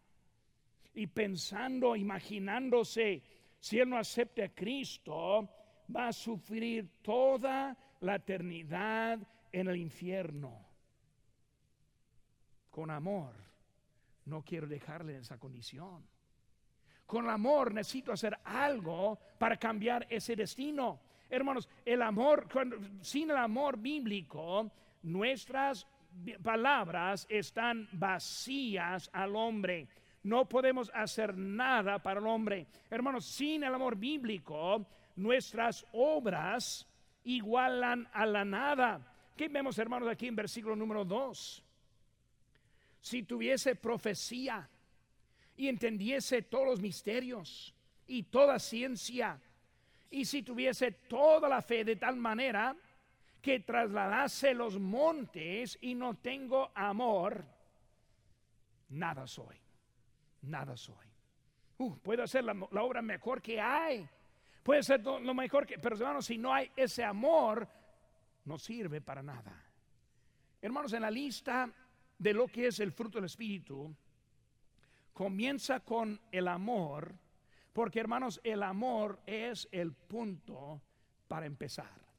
y 0.95 1.07
pensando, 1.07 1.95
imaginándose, 1.95 3.23
si 3.61 3.79
él 3.79 3.91
no 3.91 3.99
acepta 3.99 4.45
a 4.45 4.49
Cristo, 4.49 5.51
va 5.95 6.09
a 6.09 6.13
sufrir 6.13 7.03
toda 7.03 7.77
la 8.01 8.15
eternidad 8.15 9.19
en 9.53 9.69
el 9.69 9.77
infierno. 9.77 10.67
Con 12.71 12.91
amor, 12.91 13.35
no 14.25 14.43
quiero 14.43 14.67
dejarle 14.67 15.19
esa 15.19 15.39
condición. 15.39 16.03
Con 17.05 17.29
amor 17.29 17.75
necesito 17.75 18.13
hacer 18.13 18.39
algo 18.45 19.19
para 19.39 19.59
cambiar 19.59 20.07
ese 20.09 20.35
destino. 20.35 21.01
Hermanos, 21.29 21.69
el 21.85 22.01
amor, 22.01 22.49
sin 23.03 23.31
el 23.31 23.37
amor 23.37 23.77
bíblico, 23.77 24.71
nuestras 25.03 25.87
palabras 26.43 27.27
están 27.29 27.89
vacías 27.93 29.11
al 29.13 29.37
hombre 29.37 29.89
no 30.23 30.49
podemos 30.49 30.91
hacer 30.95 31.37
nada 31.37 31.99
para 31.99 32.21
el 32.21 32.27
hombre. 32.27 32.67
Hermanos, 32.91 33.25
sin 33.25 33.65
el 33.65 33.75
amor 33.75 33.97
bíblico, 33.97 34.87
nuestras 35.17 35.87
obras 35.93 36.87
igualan 37.25 38.09
a 38.13 38.27
la 38.27 38.45
nada. 38.45 39.01
¿Qué 39.37 39.49
vemos, 39.49 39.79
hermanos, 39.79 40.09
aquí 40.09 40.27
en 40.27 40.37
versículo 40.37 40.77
número 40.77 41.05
2? 41.05 41.65
Si 43.01 43.23
tuviese 43.23 43.77
profecía 43.77 44.69
y 45.57 45.69
entendiese 45.69 46.43
todos 46.43 46.67
los 46.67 46.81
misterios 46.81 47.75
y 48.07 48.25
toda 48.25 48.59
ciencia, 48.59 49.41
y 50.11 50.25
si 50.27 50.43
tuviese 50.43 50.93
toda 50.93 51.49
la 51.49 51.63
fe 51.63 51.85
de 51.85 51.97
tal 51.97 52.17
manera 52.17 52.77
que 53.41 53.61
trasladase 53.61 54.55
los 54.55 54.79
montes 54.79 55.79
y 55.81 55.95
no 55.95 56.15
tengo 56.15 56.71
amor, 56.75 57.45
nada 58.89 59.27
soy 59.27 59.61
nada 60.43 60.77
soy. 60.77 60.95
Uh, 61.79 61.97
puedo 61.99 62.23
hacer 62.23 62.45
la, 62.45 62.53
obra 62.83 63.03
mejor 63.03 63.41
que 63.41 63.61
hay. 63.61 64.09
Puede 64.63 64.83
ser 64.83 65.03
lo 65.03 65.35
mejor 65.35 65.67
que, 65.67 65.79
pero 65.79 65.97
hermanos, 65.97 66.27
si 66.27 66.37
no 66.37 66.53
hay 66.53 66.71
ese 66.77 67.03
amor, 67.03 67.67
no 68.45 68.59
sirve 68.59 69.01
para 69.01 69.23
nada. 69.23 69.65
Hermanos, 70.61 70.93
en 70.93 71.03
la 71.03 71.11
lista 71.11 71.71
de 72.19 72.35
lo 72.35 72.47
que 72.47 72.67
es 72.67 72.81
el 72.81 72.93
fruto 72.93 73.19
del 73.19 73.25
Espíritu, 73.25 73.95
comienza 75.15 75.81
con 75.81 76.21
el 76.31 76.49
amor, 76.49 77.15
porque 77.73 78.01
hermanos, 78.01 78.41
el 78.45 78.63
amor 78.63 79.21
es 79.27 79.67
el 79.73 79.93
punto 79.93 80.83
para 81.27 81.47
empezar. 81.47 82.10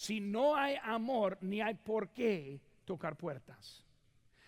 Si 0.00 0.18
no 0.18 0.56
hay 0.56 0.76
amor, 0.82 1.36
ni 1.42 1.60
hay 1.60 1.74
por 1.74 2.08
qué 2.08 2.58
tocar 2.86 3.16
puertas. 3.16 3.84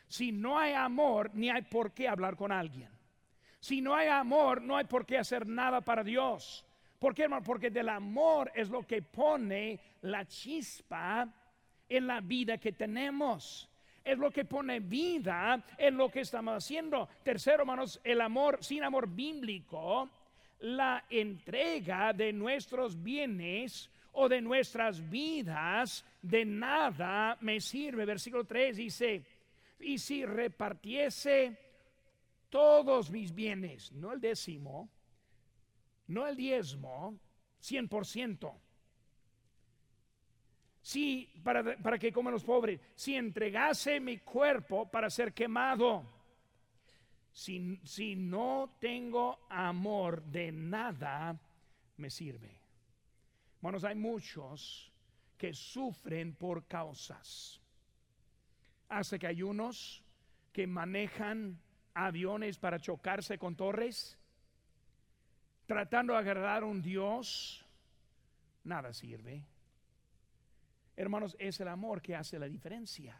Si 0.08 0.32
no 0.32 0.58
hay 0.58 0.72
amor, 0.72 1.30
ni 1.34 1.50
hay 1.50 1.60
por 1.60 1.92
qué 1.92 2.08
hablar 2.08 2.36
con 2.36 2.50
alguien. 2.50 2.88
Si 3.60 3.82
no 3.82 3.94
hay 3.94 4.08
amor, 4.08 4.62
no 4.62 4.78
hay 4.78 4.86
por 4.86 5.04
qué 5.04 5.18
hacer 5.18 5.46
nada 5.46 5.82
para 5.82 6.02
Dios. 6.02 6.64
¿Por 6.98 7.14
qué, 7.14 7.24
hermano? 7.24 7.42
Porque 7.42 7.68
del 7.68 7.90
amor 7.90 8.50
es 8.54 8.70
lo 8.70 8.86
que 8.86 9.02
pone 9.02 9.78
la 10.00 10.26
chispa 10.26 11.28
en 11.86 12.06
la 12.06 12.22
vida 12.22 12.56
que 12.56 12.72
tenemos. 12.72 13.68
Es 14.02 14.16
lo 14.16 14.30
que 14.30 14.46
pone 14.46 14.80
vida 14.80 15.62
en 15.76 15.98
lo 15.98 16.10
que 16.10 16.20
estamos 16.20 16.64
haciendo. 16.64 17.10
Tercero, 17.22 17.64
hermanos, 17.64 18.00
el 18.04 18.22
amor, 18.22 18.64
sin 18.64 18.84
amor 18.84 19.06
bíblico, 19.06 20.08
la 20.60 21.04
entrega 21.10 22.14
de 22.14 22.32
nuestros 22.32 23.02
bienes 23.02 23.90
o 24.12 24.28
de 24.28 24.40
nuestras 24.40 25.08
vidas 25.08 26.04
de 26.20 26.44
nada 26.44 27.36
me 27.40 27.60
sirve. 27.60 28.04
Versículo 28.04 28.44
3 28.44 28.76
dice, 28.76 29.24
y 29.80 29.98
si 29.98 30.24
repartiese 30.24 31.58
todos 32.50 33.10
mis 33.10 33.34
bienes, 33.34 33.92
no 33.92 34.12
el 34.12 34.20
décimo, 34.20 34.90
no 36.08 36.26
el 36.26 36.36
diezmo, 36.36 37.18
cien 37.58 37.88
por 37.88 38.06
ciento. 38.06 38.54
Si, 40.82 41.32
para, 41.42 41.76
para 41.76 41.98
que 41.98 42.12
coman 42.12 42.32
los 42.32 42.44
pobres, 42.44 42.80
si 42.94 43.14
entregase 43.14 44.00
mi 44.00 44.18
cuerpo 44.18 44.90
para 44.90 45.08
ser 45.10 45.32
quemado, 45.32 46.04
si, 47.32 47.78
si 47.84 48.16
no 48.16 48.76
tengo 48.78 49.46
amor 49.48 50.22
de 50.24 50.52
nada, 50.52 51.38
me 51.96 52.10
sirve. 52.10 52.61
Hermanos, 53.62 53.84
hay 53.84 53.94
muchos 53.94 54.92
que 55.38 55.54
sufren 55.54 56.34
por 56.34 56.66
causas 56.66 57.62
hace 58.92 59.18
que 59.18 59.26
hay 59.26 59.42
unos 59.42 60.02
que 60.52 60.66
manejan 60.66 61.58
aviones 61.94 62.58
para 62.58 62.78
chocarse 62.78 63.38
con 63.38 63.56
torres, 63.56 64.18
tratando 65.66 66.12
de 66.12 66.18
agradar 66.18 66.62
a 66.62 66.66
un 66.66 66.82
Dios, 66.82 67.64
nada 68.64 68.92
sirve. 68.92 69.44
Hermanos, 70.94 71.34
es 71.38 71.58
el 71.60 71.68
amor 71.68 72.02
que 72.02 72.14
hace 72.14 72.38
la 72.38 72.46
diferencia. 72.46 73.18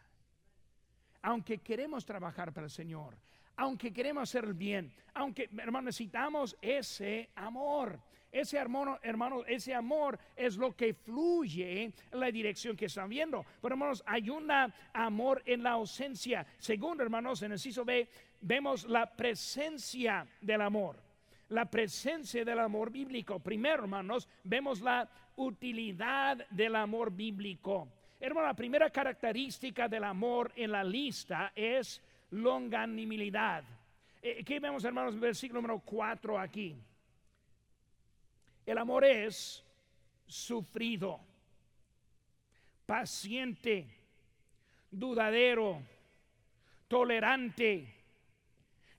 Aunque 1.23 1.59
queremos 1.59 2.05
trabajar 2.05 2.53
para 2.53 2.67
el 2.67 2.71
Señor, 2.71 3.17
aunque 3.57 3.93
queremos 3.93 4.29
hacer 4.29 4.45
el 4.45 4.55
bien, 4.55 4.93
aunque, 5.15 5.49
hermanos, 5.57 5.85
necesitamos 5.85 6.57
ese 6.61 7.31
amor. 7.35 7.99
Ese 8.33 8.57
hermano, 8.57 8.99
hermano, 9.03 9.45
ese 9.47 9.75
amor 9.75 10.18
es 10.35 10.57
lo 10.57 10.75
que 10.75 10.95
fluye 10.95 11.83
en 11.83 11.95
la 12.12 12.31
dirección 12.31 12.75
que 12.75 12.87
están 12.87 13.11
viendo. 13.11 13.45
Pero 13.61 13.75
hermanos, 13.75 14.03
hay 14.07 14.31
un 14.31 14.51
amor 14.95 15.42
en 15.45 15.62
la 15.62 15.73
ausencia. 15.73 16.47
Segundo, 16.57 17.03
hermanos, 17.03 17.42
en 17.42 17.53
el 17.53 17.59
ciso 17.59 17.85
B 17.85 18.09
vemos 18.40 18.85
la 18.88 19.05
presencia 19.05 20.27
del 20.40 20.62
amor. 20.62 20.97
La 21.51 21.66
presencia 21.66 22.42
del 22.42 22.59
amor 22.59 22.90
bíblico. 22.90 23.38
Primero, 23.38 23.83
hermanos, 23.83 24.27
vemos 24.45 24.81
la 24.81 25.07
utilidad 25.37 26.49
del 26.49 26.75
amor 26.77 27.12
bíblico. 27.12 27.87
Hermano, 28.18 28.47
la 28.47 28.55
primera 28.55 28.88
característica 28.88 29.88
del 29.88 30.05
amor 30.05 30.53
en 30.57 30.73
la 30.73 30.83
lista 30.83 31.53
es 31.55 32.01
longanimidad. 32.31 33.62
Eh, 34.23 34.42
¿Qué 34.42 34.59
vemos, 34.59 34.85
hermanos, 34.85 35.21
versículo 35.21 35.61
número 35.61 35.81
4 35.81 36.38
aquí? 36.38 36.75
El 38.64 38.79
amor 38.79 39.05
es 39.05 39.64
sufrido, 40.27 41.20
paciente, 42.87 43.87
dudadero, 44.90 45.83
tolerante. 46.87 48.03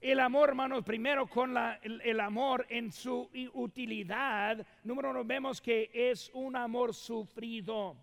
El 0.02 0.20
amor, 0.20 0.50
hermanos, 0.50 0.84
primero 0.84 1.28
con 1.28 1.56
el, 1.82 2.20
amor 2.20 2.66
en 2.70 2.92
su 2.92 3.30
utilidad. 3.54 4.66
Número 4.84 5.12
uno, 5.12 5.24
vemos 5.24 5.62
que 5.62 5.90
es 5.94 6.30
un 6.34 6.58
amor 6.58 6.94
sufrido. 6.94 7.96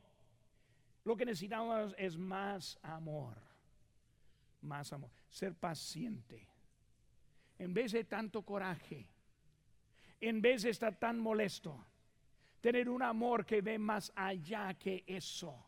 Lo 1.04 1.14
que 1.14 1.26
necesitamos 1.26 1.94
es 1.98 2.16
más 2.16 2.78
amor. 2.82 3.36
Más 4.62 4.92
amor. 4.94 5.10
Ser 5.28 5.54
paciente. 5.54 6.48
En 7.58 7.74
vez 7.74 7.92
de 7.92 8.04
tanto 8.04 8.40
coraje 8.40 9.06
en 10.20 10.42
vez 10.42 10.62
de 10.62 10.70
estar 10.70 10.96
tan 10.96 11.18
molesto, 11.18 11.86
tener 12.60 12.88
un 12.88 13.02
amor 13.02 13.46
que 13.46 13.62
ve 13.62 13.78
más 13.78 14.12
allá 14.14 14.74
que 14.74 15.04
eso. 15.06 15.66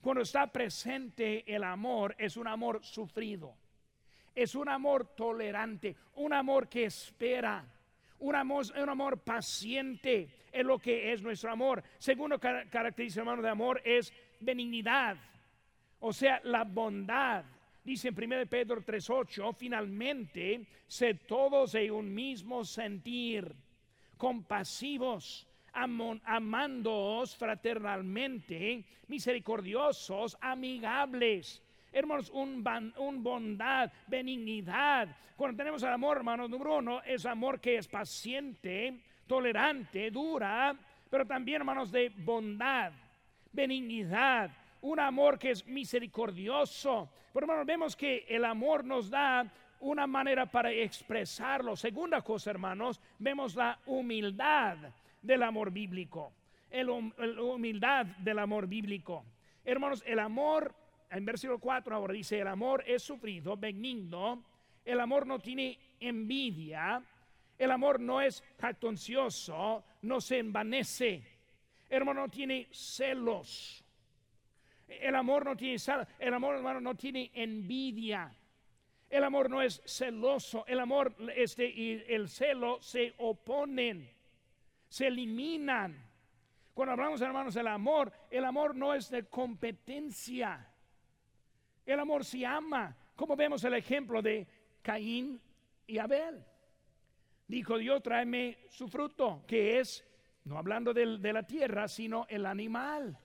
Cuando 0.00 0.22
está 0.22 0.46
presente 0.46 1.44
el 1.52 1.64
amor, 1.64 2.14
es 2.18 2.36
un 2.36 2.46
amor 2.46 2.84
sufrido, 2.84 3.56
es 4.34 4.54
un 4.54 4.68
amor 4.68 5.14
tolerante, 5.14 5.96
un 6.16 6.32
amor 6.32 6.68
que 6.68 6.84
espera, 6.84 7.64
un 8.18 8.34
amor, 8.34 8.66
un 8.76 8.88
amor 8.88 9.18
paciente, 9.20 10.28
es 10.52 10.64
lo 10.64 10.78
que 10.78 11.12
es 11.12 11.22
nuestro 11.22 11.50
amor. 11.50 11.82
Segundo 11.98 12.38
característica, 12.38 13.20
hermano, 13.22 13.42
de 13.42 13.48
amor 13.48 13.80
es 13.84 14.12
benignidad, 14.40 15.16
o 16.00 16.12
sea, 16.12 16.40
la 16.44 16.64
bondad. 16.64 17.44
Dice 17.82 18.08
en 18.08 18.14
1 18.14 18.46
Pedro 18.46 18.82
3:8, 18.82 19.54
finalmente, 19.54 20.66
sé 20.86 21.14
todos 21.14 21.72
de 21.72 21.90
un 21.90 22.12
mismo 22.12 22.64
sentir 22.64 23.54
compasivos, 24.16 25.46
amándoos 25.72 27.36
fraternalmente, 27.36 28.84
misericordiosos, 29.08 30.36
amigables. 30.40 31.62
Hermanos, 31.92 32.30
un, 32.30 32.64
un, 32.96 33.22
bondad, 33.22 33.92
benignidad. 34.06 35.16
Cuando 35.36 35.56
tenemos 35.56 35.82
el 35.82 35.90
amor, 35.90 36.18
hermanos, 36.18 36.50
número 36.50 36.78
uno, 36.78 37.02
es 37.02 37.24
amor 37.26 37.60
que 37.60 37.76
es 37.76 37.88
paciente, 37.88 39.00
tolerante, 39.26 40.10
dura, 40.10 40.76
pero 41.10 41.26
también, 41.26 41.56
hermanos, 41.60 41.92
de 41.92 42.08
bondad, 42.08 42.92
benignidad, 43.52 44.50
un 44.80 45.00
amor 45.00 45.38
que 45.38 45.50
es 45.50 45.66
misericordioso. 45.66 47.08
Pero 47.32 47.44
hermanos, 47.44 47.66
vemos 47.66 47.96
que 47.96 48.26
el 48.28 48.44
amor 48.44 48.84
nos 48.84 49.10
da 49.10 49.50
una 49.84 50.06
manera 50.06 50.46
para 50.46 50.72
expresarlo. 50.72 51.76
Segunda 51.76 52.22
cosa, 52.22 52.50
hermanos, 52.50 53.00
vemos 53.18 53.54
la 53.54 53.78
humildad 53.86 54.78
del 55.20 55.42
amor 55.42 55.70
bíblico. 55.70 56.32
La 56.70 56.90
humildad 56.90 58.06
del 58.06 58.38
amor 58.38 58.66
bíblico. 58.66 59.24
Hermanos, 59.64 60.02
el 60.06 60.18
amor, 60.18 60.74
en 61.10 61.24
versículo 61.24 61.58
4 61.58 61.94
ahora 61.94 62.14
dice, 62.14 62.40
el 62.40 62.48
amor 62.48 62.82
es 62.86 63.02
sufrido, 63.02 63.56
benigno, 63.56 64.42
el 64.84 65.00
amor 65.00 65.26
no 65.26 65.38
tiene 65.38 65.78
envidia, 66.00 67.02
el 67.58 67.70
amor 67.70 68.00
no 68.00 68.20
es 68.20 68.42
jactancioso, 68.58 69.84
no 70.02 70.20
se 70.20 70.38
envanece, 70.38 71.22
hermano 71.90 72.22
no 72.22 72.28
tiene 72.28 72.68
celos. 72.70 73.84
El 74.88 75.14
amor 75.14 75.44
no 75.44 75.56
tiene 75.56 75.76
el 76.18 76.34
amor 76.34 76.56
hermano 76.56 76.80
no 76.80 76.94
tiene 76.94 77.30
envidia. 77.34 78.30
El 79.10 79.24
amor 79.24 79.48
no 79.48 79.62
es 79.62 79.82
celoso, 79.86 80.64
el 80.66 80.80
amor 80.80 81.14
este 81.36 81.66
y 81.66 82.04
el 82.08 82.28
celo 82.28 82.80
se 82.82 83.14
oponen, 83.18 84.10
se 84.88 85.06
eliminan. 85.06 86.10
Cuando 86.72 86.92
hablamos, 86.92 87.20
hermanos, 87.20 87.54
del 87.54 87.68
amor, 87.68 88.12
el 88.30 88.44
amor 88.44 88.74
no 88.74 88.92
es 88.92 89.08
de 89.10 89.24
competencia. 89.26 90.68
El 91.86 92.00
amor 92.00 92.24
se 92.24 92.44
ama, 92.44 92.96
como 93.14 93.36
vemos 93.36 93.62
el 93.64 93.74
ejemplo 93.74 94.20
de 94.20 94.46
Caín 94.82 95.40
y 95.86 95.98
Abel. 95.98 96.44
Dijo 97.46 97.78
Dios, 97.78 98.02
tráeme 98.02 98.58
su 98.68 98.88
fruto, 98.88 99.44
que 99.46 99.78
es, 99.78 100.04
no 100.44 100.58
hablando 100.58 100.92
de, 100.92 101.18
de 101.18 101.32
la 101.32 101.44
tierra, 101.44 101.86
sino 101.86 102.26
el 102.28 102.46
animal. 102.46 103.16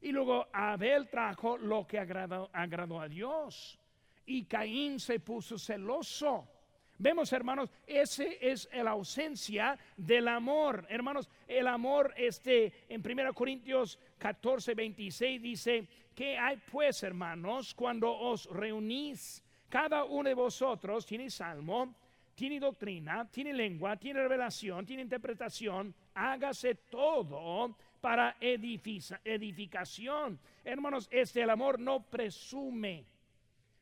Y 0.00 0.10
luego 0.10 0.48
Abel 0.52 1.08
trajo 1.08 1.56
lo 1.56 1.86
que 1.86 1.98
agradó, 1.98 2.50
agradó 2.52 3.00
a 3.00 3.08
Dios 3.08 3.78
y 4.26 4.44
Caín 4.44 5.00
se 5.00 5.20
puso 5.20 5.58
celoso. 5.58 6.48
Vemos, 6.96 7.32
hermanos, 7.32 7.70
ese 7.86 8.38
es 8.40 8.68
la 8.72 8.92
ausencia 8.92 9.76
del 9.96 10.28
amor. 10.28 10.86
Hermanos, 10.88 11.28
el 11.48 11.66
amor 11.66 12.14
este 12.16 12.72
en 12.88 13.02
1 13.04 13.34
Corintios 13.34 13.98
14, 14.18 14.74
26 14.74 15.42
dice, 15.42 15.88
que 16.14 16.38
hay 16.38 16.56
pues, 16.70 17.02
hermanos, 17.02 17.74
cuando 17.74 18.16
os 18.16 18.46
reunís? 18.46 19.42
Cada 19.68 20.04
uno 20.04 20.28
de 20.28 20.34
vosotros 20.34 21.04
tiene 21.04 21.28
salmo, 21.30 21.96
tiene 22.34 22.60
doctrina, 22.60 23.28
tiene 23.30 23.52
lengua, 23.52 23.96
tiene 23.96 24.22
revelación, 24.22 24.86
tiene 24.86 25.02
interpretación. 25.02 25.92
Hágase 26.14 26.76
todo 26.76 27.76
para 28.00 28.36
edificación. 28.40 30.38
Hermanos, 30.62 31.08
este 31.10 31.42
el 31.42 31.50
amor 31.50 31.80
no 31.80 32.04
presume 32.04 33.04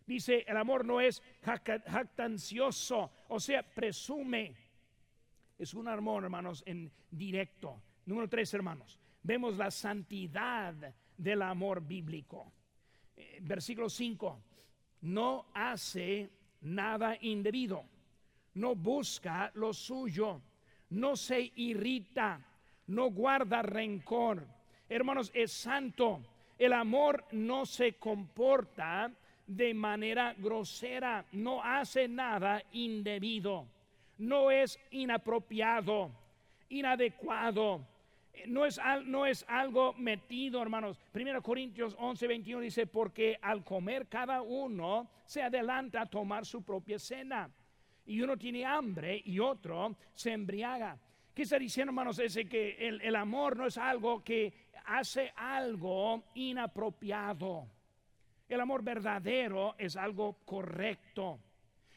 Dice, 0.07 0.45
el 0.47 0.57
amor 0.57 0.85
no 0.85 1.01
es 1.01 1.23
jactancioso, 1.43 3.11
o 3.29 3.41
sea, 3.41 3.63
presume. 3.63 4.55
Es 5.59 5.75
un 5.75 5.89
amor, 5.89 6.25
hermanos, 6.25 6.63
en 6.67 6.91
directo. 7.11 7.81
Número 8.07 8.29
tres, 8.29 8.53
hermanos. 8.55 8.99
Vemos 9.23 9.57
la 9.57 9.71
santidad 9.71 10.75
del 11.17 11.43
amor 11.43 11.81
bíblico. 11.81 12.53
Eh, 13.17 13.39
versículo 13.43 13.89
5. 13.89 14.43
No 15.03 15.47
hace 15.55 16.31
nada 16.63 17.17
indebido. 17.21 17.85
No 18.55 18.75
busca 18.75 19.51
lo 19.55 19.73
suyo. 19.73 20.43
No 20.91 21.17
se 21.17 21.53
irrita. 21.57 22.41
No 22.89 23.11
guarda 23.11 23.63
rencor. 23.63 24.47
Hermanos, 24.89 25.31
es 25.33 25.53
santo. 25.53 26.21
El 26.59 26.73
amor 26.73 27.25
no 27.33 27.65
se 27.67 27.95
comporta 27.95 29.13
de 29.47 29.75
manera 29.75 30.35
grosera, 30.39 31.25
no 31.33 31.63
hace 31.63 32.09
nada 32.09 32.63
indebido, 32.73 33.67
no 34.19 34.51
es 34.51 34.79
inapropiado, 34.91 36.11
inadecuado, 36.69 37.87
no 38.47 38.65
es, 38.65 38.81
no 39.05 39.27
es 39.27 39.45
algo 39.49 39.93
metido, 39.95 40.63
hermanos. 40.63 40.99
1 41.15 41.43
Corintios 41.43 41.97
11, 41.99 42.27
21 42.27 42.61
dice, 42.63 42.87
porque 42.87 43.39
al 43.41 43.65
comer 43.65 44.09
cada 44.09 44.43
uno 44.43 45.09
se 45.25 45.43
adelanta 45.43 46.03
a 46.03 46.07
tomar 46.07 46.47
su 46.47 46.63
propia 46.63 46.99
cena. 46.99 47.51
Y 48.05 48.21
uno 48.21 48.37
tiene 48.37 48.65
hambre 48.65 49.23
y 49.25 49.39
otro 49.39 49.97
se 50.15 50.33
embriaga. 50.33 50.99
¿Qué 51.35 51.43
está 51.43 51.59
diciendo, 51.59 51.91
hermanos? 51.91 52.19
Es 52.19 52.35
que 52.49 52.77
el, 52.89 53.01
el 53.01 53.17
amor 53.17 53.57
no 53.57 53.67
es 53.67 53.79
algo 53.79 54.23
que 54.25 54.53
hace 54.87 55.33
algo 55.37 56.25
inapropiado. 56.35 57.69
El 58.53 58.61
amor 58.61 58.83
verdadero 58.83 59.75
es 59.79 59.97
algo 59.97 60.37
correcto. 60.45 61.41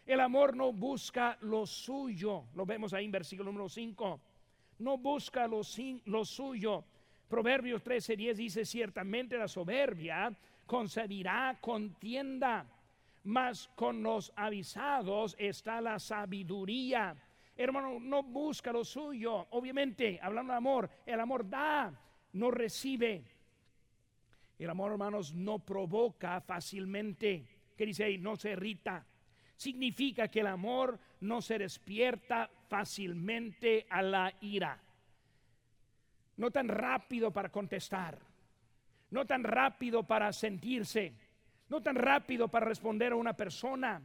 El 0.05 0.21
amor 0.21 0.55
no 0.55 0.71
busca 0.71 1.37
lo 1.41 1.65
suyo. 1.65 2.45
Lo 2.55 2.65
vemos 2.65 2.93
ahí 2.93 3.03
en 3.03 3.11
versículo 3.11 3.51
número 3.51 3.67
5. 3.67 4.21
No 4.79 4.97
busca 4.97 5.47
lo, 5.47 5.59
lo 6.05 6.23
suyo. 6.23 6.85
Proverbios 7.27 7.83
13, 7.83 8.15
10 8.15 8.37
dice, 8.37 8.63
ciertamente 8.63 9.37
la 9.37 9.49
soberbia 9.49 10.33
concebirá 10.65 11.57
contienda, 11.59 12.65
mas 13.25 13.67
con 13.75 14.01
los 14.01 14.31
avisados 14.33 15.35
está 15.37 15.81
la 15.81 15.99
sabiduría. 15.99 17.17
Hermano, 17.57 17.99
no 17.99 18.23
busca 18.23 18.71
lo 18.71 18.85
suyo. 18.85 19.45
Obviamente, 19.49 20.21
hablando 20.21 20.53
de 20.53 20.57
amor, 20.57 20.89
el 21.05 21.19
amor 21.19 21.49
da, 21.49 21.91
no 22.31 22.49
recibe. 22.49 23.25
El 24.57 24.69
amor, 24.69 24.91
hermanos, 24.93 25.33
no 25.33 25.59
provoca 25.59 26.39
fácilmente. 26.41 27.45
¿Qué 27.75 27.85
dice 27.85 28.05
ahí? 28.05 28.17
No 28.17 28.35
se 28.35 28.51
irrita. 28.51 29.05
Significa 29.57 30.27
que 30.29 30.41
el 30.41 30.47
amor 30.47 30.99
no 31.21 31.41
se 31.41 31.57
despierta 31.57 32.49
fácilmente 32.69 33.85
a 33.89 34.01
la 34.01 34.33
ira. 34.41 34.81
No 36.37 36.51
tan 36.51 36.67
rápido 36.67 37.31
para 37.31 37.49
contestar. 37.49 38.19
No 39.11 39.25
tan 39.25 39.43
rápido 39.43 40.03
para 40.03 40.31
sentirse. 40.33 41.13
No 41.69 41.81
tan 41.81 41.95
rápido 41.95 42.47
para 42.47 42.65
responder 42.65 43.13
a 43.13 43.17
una 43.17 43.33
persona. 43.33 44.01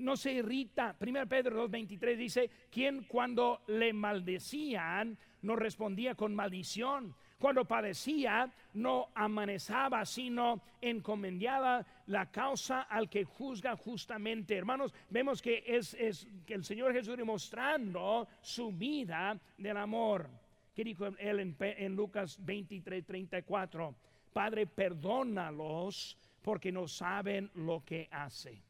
No 0.00 0.16
se 0.16 0.32
irrita. 0.32 0.96
1 1.00 1.26
Pedro 1.26 1.68
2.23 1.68 2.16
dice, 2.16 2.50
quien 2.70 3.04
cuando 3.04 3.62
le 3.66 3.92
maldecían 3.92 5.18
no 5.42 5.56
respondía 5.56 6.14
con 6.14 6.34
maldición, 6.34 7.14
cuando 7.42 7.64
padecía, 7.64 8.48
no 8.74 9.08
amanezaba, 9.16 10.06
sino 10.06 10.62
encomendaba 10.80 11.84
la 12.06 12.30
causa 12.30 12.82
al 12.82 13.10
que 13.10 13.24
juzga 13.24 13.74
justamente. 13.74 14.56
Hermanos, 14.56 14.94
vemos 15.10 15.42
que 15.42 15.64
es, 15.66 15.96
que 16.46 16.54
el 16.54 16.62
Señor 16.62 16.92
Jesús 16.92 17.16
demostrando 17.16 18.28
su 18.40 18.70
vida 18.70 19.36
del 19.58 19.76
amor. 19.76 20.30
¿Qué 20.72 20.84
dijo 20.84 21.04
él 21.18 21.40
en, 21.40 21.56
en 21.58 21.96
Lucas 21.96 22.38
23, 22.44 23.04
34? 23.04 23.92
Padre, 24.32 24.68
perdónalos 24.68 26.16
porque 26.42 26.70
no 26.70 26.86
saben 26.86 27.50
lo 27.54 27.84
que 27.84 28.08
hace. 28.12 28.62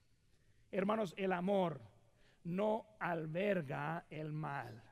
Hermanos, 0.70 1.12
el 1.18 1.32
amor 1.32 1.78
no 2.44 2.86
alberga 2.98 4.06
el 4.08 4.32
mal. 4.32 4.82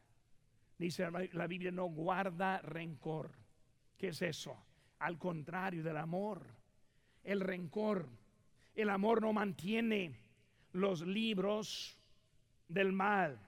Dice 0.77 1.11
la 1.33 1.47
Biblia, 1.47 1.71
no 1.71 1.87
guarda 1.87 2.59
rencor. 2.59 3.40
¿Qué 4.01 4.09
es 4.09 4.23
eso? 4.23 4.57
Al 5.01 5.19
contrario 5.19 5.83
del 5.83 5.99
amor, 5.99 6.41
el 7.23 7.39
rencor. 7.39 8.09
El 8.75 8.89
amor 8.89 9.21
no 9.21 9.35
mantiene 9.35 10.17
los 10.73 11.03
libros 11.03 11.99
del 12.67 12.93
mal, 12.93 13.39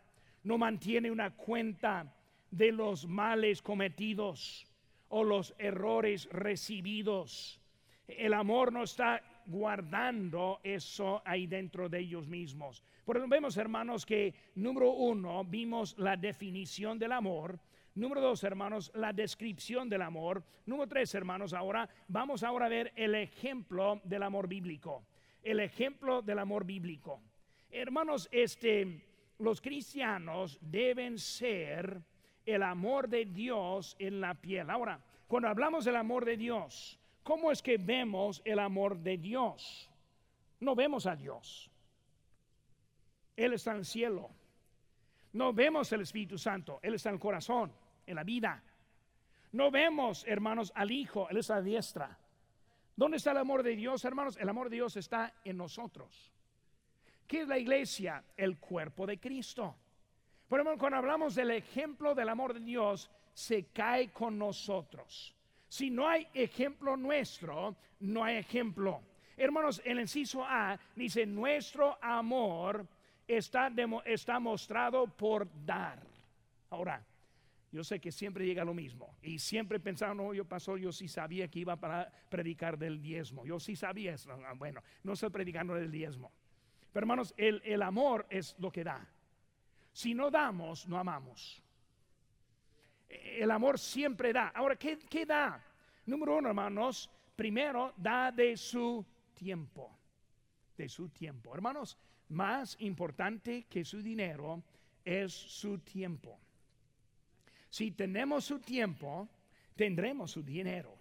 no 0.42 0.58
mantiene 0.58 1.10
una 1.10 1.34
cuenta 1.34 2.14
de 2.50 2.70
los 2.70 3.06
males 3.06 3.62
cometidos 3.62 4.66
o 5.08 5.24
los 5.24 5.54
errores 5.56 6.28
recibidos. 6.30 7.58
El 8.06 8.34
amor 8.34 8.74
no 8.74 8.82
está 8.82 9.22
guardando 9.46 10.60
eso 10.62 11.22
ahí 11.24 11.46
dentro 11.46 11.88
de 11.88 12.00
ellos 12.00 12.28
mismos. 12.28 12.84
Por 13.06 13.16
eso 13.16 13.26
vemos, 13.26 13.56
hermanos, 13.56 14.04
que 14.04 14.34
número 14.56 14.90
uno, 14.90 15.44
vimos 15.44 15.96
la 15.96 16.14
definición 16.14 16.98
del 16.98 17.12
amor 17.12 17.58
Número 17.94 18.22
dos, 18.22 18.42
hermanos, 18.42 18.90
la 18.94 19.12
descripción 19.12 19.90
del 19.90 20.00
amor. 20.00 20.42
Número 20.64 20.88
tres, 20.88 21.14
hermanos, 21.14 21.52
ahora 21.52 21.88
vamos 22.08 22.42
ahora 22.42 22.66
a 22.66 22.70
ver 22.70 22.92
el 22.96 23.14
ejemplo 23.14 24.00
del 24.04 24.22
amor 24.22 24.48
bíblico. 24.48 25.04
El 25.42 25.60
ejemplo 25.60 26.22
del 26.22 26.38
amor 26.38 26.64
bíblico. 26.64 27.20
Hermanos, 27.70 28.28
este, 28.32 29.04
los 29.38 29.60
cristianos 29.60 30.58
deben 30.62 31.18
ser 31.18 32.00
el 32.46 32.62
amor 32.62 33.08
de 33.08 33.26
Dios 33.26 33.94
en 33.98 34.22
la 34.22 34.34
piel. 34.34 34.70
Ahora, 34.70 34.98
cuando 35.28 35.48
hablamos 35.48 35.84
del 35.84 35.96
amor 35.96 36.24
de 36.24 36.38
Dios, 36.38 36.98
¿cómo 37.22 37.52
es 37.52 37.60
que 37.60 37.76
vemos 37.76 38.40
el 38.46 38.58
amor 38.58 38.96
de 38.96 39.18
Dios? 39.18 39.90
No 40.60 40.74
vemos 40.74 41.06
a 41.06 41.14
Dios. 41.14 41.70
Él 43.36 43.52
está 43.52 43.72
en 43.72 43.78
el 43.78 43.84
cielo. 43.84 44.30
No 45.32 45.52
vemos 45.52 45.90
el 45.92 46.02
Espíritu 46.02 46.36
Santo, 46.36 46.78
Él 46.82 46.94
está 46.94 47.08
en 47.08 47.14
el 47.14 47.20
corazón, 47.20 47.72
en 48.06 48.16
la 48.16 48.24
vida. 48.24 48.62
No 49.52 49.70
vemos, 49.70 50.24
hermanos, 50.26 50.72
al 50.74 50.90
Hijo, 50.90 51.28
Él 51.28 51.38
está 51.38 51.54
a 51.54 51.58
la 51.58 51.62
diestra. 51.62 52.18
¿Dónde 52.96 53.16
está 53.16 53.32
el 53.32 53.38
amor 53.38 53.62
de 53.62 53.76
Dios, 53.76 54.04
hermanos? 54.04 54.36
El 54.38 54.48
amor 54.48 54.68
de 54.68 54.76
Dios 54.76 54.96
está 54.96 55.34
en 55.44 55.56
nosotros. 55.56 56.32
¿Qué 57.26 57.42
es 57.42 57.48
la 57.48 57.58
iglesia? 57.58 58.24
El 58.36 58.58
cuerpo 58.58 59.06
de 59.06 59.18
Cristo. 59.18 59.76
Por 60.48 60.60
ejemplo, 60.60 60.78
cuando 60.78 60.98
hablamos 60.98 61.34
del 61.34 61.50
ejemplo 61.50 62.14
del 62.14 62.28
amor 62.28 62.54
de 62.54 62.60
Dios, 62.60 63.10
se 63.32 63.66
cae 63.72 64.10
con 64.12 64.38
nosotros. 64.38 65.34
Si 65.68 65.90
no 65.90 66.06
hay 66.06 66.28
ejemplo 66.34 66.96
nuestro, 66.96 67.76
no 68.00 68.24
hay 68.24 68.36
ejemplo. 68.36 69.00
Hermanos, 69.36 69.80
el 69.84 70.00
inciso 70.00 70.44
A 70.44 70.78
dice, 70.94 71.24
nuestro 71.24 71.98
amor 72.02 72.86
está, 73.26 73.72
está 74.04 74.38
mostrado 74.38 75.06
por 75.06 75.48
dar. 75.64 76.02
Ahora, 76.68 77.02
yo 77.72 77.82
sé 77.82 78.00
que 78.00 78.12
siempre 78.12 78.44
llega 78.44 78.64
lo 78.66 78.74
mismo. 78.74 79.16
Y 79.22 79.38
siempre 79.38 79.80
pensaba, 79.80 80.14
no, 80.14 80.34
yo 80.34 80.44
pasó, 80.44 80.76
yo 80.76 80.92
sí 80.92 81.08
sabía 81.08 81.48
que 81.48 81.60
iba 81.60 81.74
para 81.76 82.12
predicar 82.28 82.78
del 82.78 83.00
diezmo. 83.00 83.46
Yo 83.46 83.58
sí 83.58 83.74
sabía 83.74 84.12
eso. 84.12 84.30
Ah, 84.30 84.52
bueno, 84.54 84.82
no 85.02 85.14
estoy 85.14 85.30
predicando 85.30 85.74
del 85.74 85.90
diezmo. 85.90 86.30
Pero 86.92 87.04
hermanos, 87.04 87.32
el, 87.38 87.62
el 87.64 87.80
amor 87.80 88.26
es 88.28 88.54
lo 88.58 88.70
que 88.70 88.84
da. 88.84 89.08
Si 89.90 90.12
no 90.12 90.30
damos, 90.30 90.86
no 90.86 90.98
amamos. 90.98 91.62
El 93.08 93.50
amor 93.50 93.78
siempre 93.78 94.34
da. 94.34 94.48
Ahora, 94.48 94.76
¿qué, 94.76 94.98
qué 94.98 95.24
da? 95.24 95.64
Número 96.04 96.36
uno, 96.36 96.48
hermanos, 96.48 97.10
primero 97.34 97.94
da 97.96 98.30
de 98.30 98.54
su 98.54 99.02
tiempo. 99.32 99.98
De 100.76 100.90
su 100.90 101.08
tiempo. 101.08 101.54
Hermanos, 101.54 101.96
más 102.28 102.76
importante 102.80 103.64
que 103.64 103.82
su 103.82 104.02
dinero 104.02 104.62
es 105.02 105.32
su 105.32 105.78
tiempo. 105.78 106.38
Si 107.72 107.92
tenemos 107.92 108.44
su 108.44 108.58
tiempo, 108.60 109.26
tendremos 109.74 110.30
su 110.30 110.42
dinero. 110.42 110.94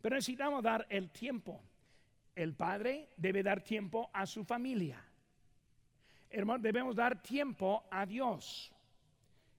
Pero 0.00 0.14
necesitamos 0.14 0.62
dar 0.62 0.86
el 0.88 1.10
tiempo. 1.10 1.60
El 2.36 2.54
padre 2.54 3.08
debe 3.16 3.42
dar 3.42 3.60
tiempo 3.60 4.10
a 4.12 4.26
su 4.26 4.44
familia. 4.44 5.04
Hermano, 6.30 6.62
debemos 6.62 6.94
dar 6.94 7.20
tiempo 7.20 7.82
a 7.90 8.06
Dios. 8.06 8.72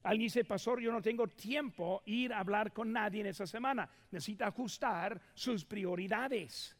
Alguien 0.04 0.28
dice, 0.28 0.46
pastor, 0.46 0.80
yo 0.80 0.94
no 0.94 1.02
tengo 1.02 1.28
tiempo 1.28 2.04
ir 2.06 2.32
a 2.32 2.40
hablar 2.40 2.72
con 2.72 2.94
nadie 2.94 3.20
en 3.20 3.28
esa 3.28 3.46
semana. 3.46 3.90
Necesita 4.12 4.48
ajustar 4.48 5.20
sus 5.34 5.66
prioridades. 5.66 6.74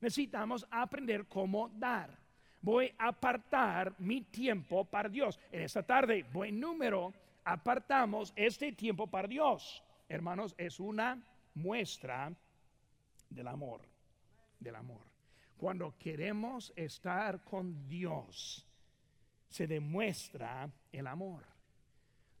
Necesitamos 0.00 0.66
aprender 0.68 1.28
cómo 1.28 1.68
dar. 1.68 2.18
Voy 2.60 2.92
a 2.98 3.06
apartar 3.06 3.94
mi 3.98 4.22
tiempo 4.22 4.84
para 4.84 5.08
Dios. 5.08 5.38
En 5.52 5.62
esta 5.62 5.84
tarde, 5.84 6.24
buen 6.32 6.58
número 6.58 7.14
apartamos 7.50 8.32
este 8.36 8.70
tiempo 8.72 9.08
para 9.08 9.26
Dios. 9.26 9.82
Hermanos, 10.08 10.54
es 10.56 10.78
una 10.78 11.20
muestra 11.54 12.32
del 13.28 13.48
amor, 13.48 13.82
del 14.60 14.76
amor. 14.76 15.02
Cuando 15.56 15.98
queremos 15.98 16.72
estar 16.76 17.42
con 17.42 17.88
Dios, 17.88 18.66
se 19.48 19.66
demuestra 19.66 20.70
el 20.92 21.06
amor. 21.08 21.44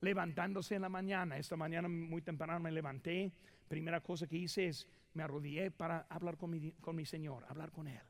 Levantándose 0.00 0.76
en 0.76 0.82
la 0.82 0.88
mañana, 0.88 1.36
esta 1.36 1.56
mañana 1.56 1.88
muy 1.88 2.22
temprano 2.22 2.60
me 2.60 2.70
levanté, 2.70 3.32
primera 3.68 4.00
cosa 4.00 4.28
que 4.28 4.36
hice 4.36 4.68
es 4.68 4.88
me 5.12 5.24
arrodillé 5.24 5.72
para 5.72 6.06
hablar 6.08 6.36
con 6.36 6.50
mi, 6.50 6.70
con 6.80 6.94
mi 6.94 7.04
Señor, 7.04 7.44
hablar 7.48 7.72
con 7.72 7.88
Él. 7.88 8.00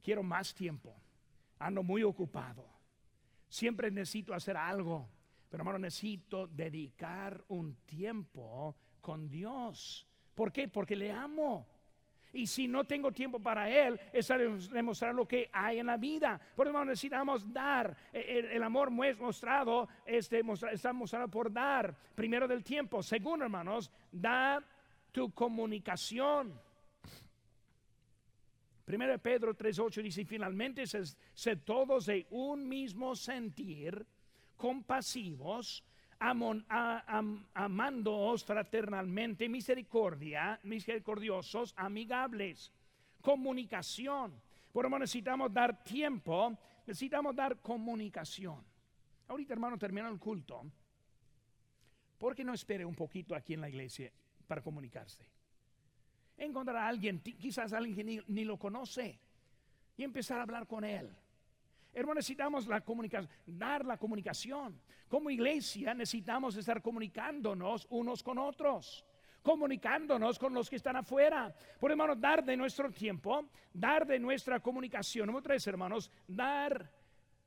Quiero 0.00 0.22
más 0.22 0.54
tiempo, 0.54 0.94
ando 1.58 1.82
muy 1.82 2.04
ocupado, 2.04 2.64
siempre 3.48 3.90
necesito 3.90 4.32
hacer 4.32 4.56
algo 4.56 5.08
pero 5.50 5.62
hermano, 5.62 5.80
necesito 5.80 6.46
dedicar 6.46 7.44
un 7.48 7.74
tiempo 7.84 8.76
con 9.00 9.28
Dios. 9.28 10.06
¿Por 10.32 10.52
qué? 10.52 10.68
Porque 10.68 10.94
le 10.94 11.10
amo. 11.10 11.66
Y 12.32 12.46
si 12.46 12.68
no 12.68 12.84
tengo 12.84 13.10
tiempo 13.10 13.40
para 13.40 13.68
Él, 13.68 14.00
está 14.12 14.38
demostrar 14.38 15.12
lo 15.12 15.26
que 15.26 15.50
hay 15.52 15.80
en 15.80 15.86
la 15.86 15.96
vida. 15.96 16.40
Por 16.54 16.68
eso 16.68 16.84
necesitamos 16.84 17.52
dar. 17.52 17.96
El, 18.12 18.62
amor 18.62 18.92
mostrado 18.92 19.88
está 20.06 20.92
mostrado 20.92 21.28
por 21.28 21.52
dar. 21.52 21.96
Primero 22.14 22.46
del 22.46 22.62
tiempo. 22.62 23.02
Segundo, 23.02 23.44
hermanos, 23.44 23.90
da 24.12 24.62
tu 25.10 25.32
comunicación. 25.32 26.60
Primero 28.84 29.18
Pedro 29.18 29.56
3.8 29.56 30.00
dice, 30.00 30.24
finalmente, 30.24 30.84
se 30.86 31.56
todos 31.56 32.06
de 32.06 32.28
un 32.30 32.68
mismo 32.68 33.16
sentir 33.16 34.06
compasivos, 34.60 35.82
amándoos 37.54 38.44
fraternalmente, 38.44 39.48
misericordia, 39.48 40.60
misericordiosos, 40.64 41.72
amigables, 41.78 42.70
comunicación. 43.22 44.38
Por 44.70 44.84
necesitamos 44.98 45.50
dar 45.50 45.82
tiempo, 45.82 46.58
necesitamos 46.86 47.34
dar 47.34 47.56
comunicación. 47.62 48.62
Ahorita, 49.28 49.54
hermano, 49.54 49.78
termina 49.78 50.10
el 50.10 50.18
culto. 50.18 50.62
¿Por 52.18 52.34
qué 52.34 52.44
no 52.44 52.52
espere 52.52 52.84
un 52.84 52.94
poquito 52.94 53.34
aquí 53.34 53.54
en 53.54 53.62
la 53.62 53.70
iglesia 53.70 54.12
para 54.46 54.60
comunicarse? 54.60 55.24
Encontrar 56.36 56.76
a 56.76 56.86
alguien, 56.86 57.20
quizás 57.20 57.72
alguien 57.72 57.96
que 57.96 58.22
ni 58.26 58.44
lo 58.44 58.58
conoce, 58.58 59.18
y 59.96 60.04
empezar 60.04 60.38
a 60.38 60.42
hablar 60.42 60.66
con 60.66 60.84
él 60.84 61.10
Hermano, 61.92 62.16
necesitamos 62.16 62.66
la 62.66 62.82
dar 63.46 63.84
la 63.84 63.96
comunicación. 63.96 64.80
Como 65.08 65.30
iglesia 65.30 65.92
necesitamos 65.92 66.56
estar 66.56 66.80
comunicándonos 66.80 67.86
unos 67.90 68.22
con 68.22 68.38
otros, 68.38 69.04
comunicándonos 69.42 70.38
con 70.38 70.54
los 70.54 70.70
que 70.70 70.76
están 70.76 70.96
afuera. 70.96 71.52
Por 71.80 71.90
hermano, 71.90 72.14
dar 72.14 72.44
de 72.44 72.56
nuestro 72.56 72.92
tiempo, 72.92 73.48
dar 73.72 74.06
de 74.06 74.20
nuestra 74.20 74.60
comunicación. 74.60 75.26
Número 75.26 75.42
tres, 75.42 75.66
hermanos, 75.66 76.10
dar 76.28 76.88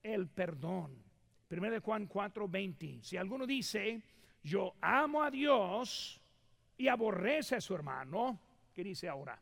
el 0.02 0.28
perdón. 0.28 1.02
Primero 1.48 1.76
de 1.76 1.80
Juan 1.80 2.08
4, 2.08 2.48
20. 2.48 3.00
Si 3.02 3.16
alguno 3.16 3.48
dice, 3.48 4.02
yo 4.44 4.76
amo 4.82 5.24
a 5.24 5.32
Dios 5.32 6.20
y 6.78 6.90
aborrece 6.90 7.56
a 7.56 7.62
su 7.62 7.74
hermano, 7.76 8.40
¿qué 8.74 8.84
dice 8.84 9.08
ahora? 9.08 9.40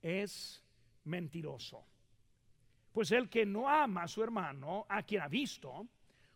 Es 0.00 0.62
mentiroso. 1.04 1.84
Pues 2.96 3.12
el 3.12 3.28
que 3.28 3.44
no 3.44 3.68
ama 3.68 4.04
a 4.04 4.08
su 4.08 4.22
hermano, 4.22 4.86
a 4.88 5.02
quien 5.02 5.20
ha 5.20 5.28
visto, 5.28 5.86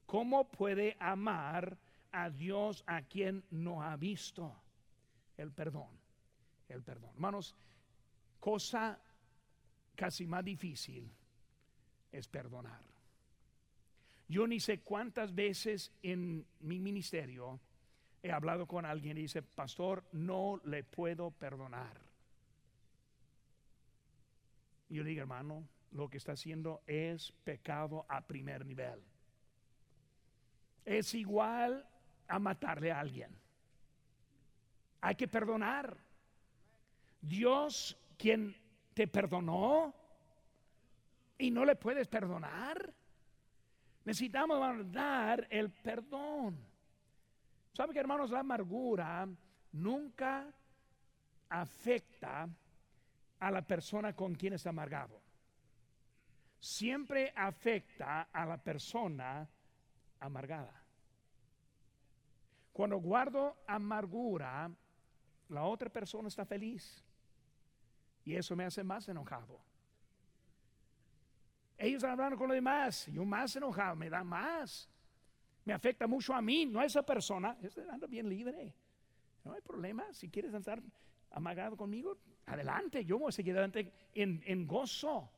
¿cómo 0.04 0.46
puede 0.46 0.94
amar 1.00 1.78
a 2.12 2.28
Dios 2.28 2.84
a 2.86 3.00
quien 3.00 3.42
no 3.50 3.82
ha 3.82 3.96
visto? 3.96 4.54
El 5.38 5.52
perdón, 5.52 5.88
el 6.68 6.82
perdón. 6.82 7.12
Hermanos, 7.14 7.56
cosa 8.38 9.00
casi 9.96 10.26
más 10.26 10.44
difícil 10.44 11.10
es 12.12 12.28
perdonar. 12.28 12.82
Yo 14.28 14.46
ni 14.46 14.60
sé 14.60 14.80
cuántas 14.80 15.34
veces 15.34 15.90
en 16.02 16.44
mi 16.60 16.78
ministerio 16.78 17.58
he 18.22 18.30
hablado 18.30 18.66
con 18.66 18.84
alguien 18.84 19.16
y 19.16 19.22
dice, 19.22 19.40
pastor, 19.40 20.04
no 20.12 20.60
le 20.64 20.84
puedo 20.84 21.30
perdonar. 21.30 21.98
Y 24.90 24.96
yo 24.96 25.04
digo, 25.04 25.22
hermano, 25.22 25.66
lo 25.92 26.08
que 26.08 26.18
está 26.18 26.32
haciendo 26.32 26.82
es 26.86 27.32
pecado 27.44 28.06
a 28.08 28.20
primer 28.26 28.64
nivel. 28.64 29.02
Es 30.84 31.14
igual 31.14 31.86
a 32.28 32.38
matarle 32.38 32.92
a 32.92 33.00
alguien. 33.00 33.36
Hay 35.00 35.14
que 35.14 35.28
perdonar. 35.28 35.96
Dios, 37.20 37.98
quien 38.16 38.56
te 38.94 39.06
perdonó 39.06 39.94
y 41.38 41.50
no 41.50 41.64
le 41.64 41.76
puedes 41.76 42.06
perdonar, 42.06 42.92
necesitamos 44.04 44.90
dar 44.92 45.46
el 45.50 45.70
perdón. 45.70 46.58
¿Sabe 47.72 47.92
que 47.92 48.00
hermanos? 48.00 48.30
La 48.30 48.40
amargura 48.40 49.28
nunca 49.72 50.46
afecta 51.48 52.48
a 53.38 53.50
la 53.50 53.62
persona 53.62 54.14
con 54.14 54.34
quien 54.34 54.52
está 54.52 54.70
amargado 54.70 55.29
siempre 56.60 57.32
afecta 57.34 58.28
a 58.32 58.46
la 58.46 58.58
persona 58.58 59.48
amargada. 60.20 60.80
Cuando 62.72 62.98
guardo 62.98 63.56
amargura, 63.66 64.70
la 65.48 65.64
otra 65.64 65.90
persona 65.90 66.28
está 66.28 66.44
feliz. 66.44 67.04
Y 68.24 68.36
eso 68.36 68.54
me 68.54 68.64
hace 68.64 68.84
más 68.84 69.08
enojado. 69.08 69.60
Ellos 71.78 72.04
hablando 72.04 72.36
con 72.36 72.48
los 72.48 72.54
demás, 72.54 73.06
yo 73.06 73.24
más 73.24 73.56
enojado, 73.56 73.96
me 73.96 74.10
da 74.10 74.22
más. 74.22 74.88
Me 75.64 75.72
afecta 75.72 76.06
mucho 76.06 76.34
a 76.34 76.42
mí, 76.42 76.66
no 76.66 76.80
a 76.80 76.84
esa 76.84 77.02
persona. 77.02 77.56
Anda 77.90 78.06
bien 78.06 78.28
libre. 78.28 78.74
No 79.44 79.52
hay 79.52 79.62
problema. 79.62 80.12
Si 80.12 80.28
quieres 80.28 80.52
estar 80.52 80.82
amargado 81.30 81.76
conmigo, 81.76 82.18
adelante. 82.46 83.04
Yo 83.04 83.18
voy 83.18 83.30
a 83.30 83.32
seguir 83.32 83.54
adelante 83.54 83.92
en, 84.14 84.42
en 84.44 84.66
gozo. 84.66 85.30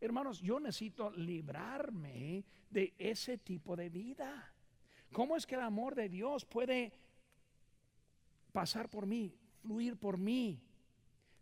Hermanos, 0.00 0.40
yo 0.40 0.60
necesito 0.60 1.10
librarme 1.10 2.44
de 2.70 2.94
ese 2.98 3.38
tipo 3.38 3.74
de 3.74 3.88
vida. 3.88 4.52
¿Cómo 5.12 5.36
es 5.36 5.46
que 5.46 5.54
el 5.54 5.62
amor 5.62 5.94
de 5.94 6.08
Dios 6.08 6.44
puede 6.44 6.92
pasar 8.52 8.88
por 8.90 9.06
mí, 9.06 9.34
fluir 9.62 9.96
por 9.96 10.18
mí? 10.18 10.60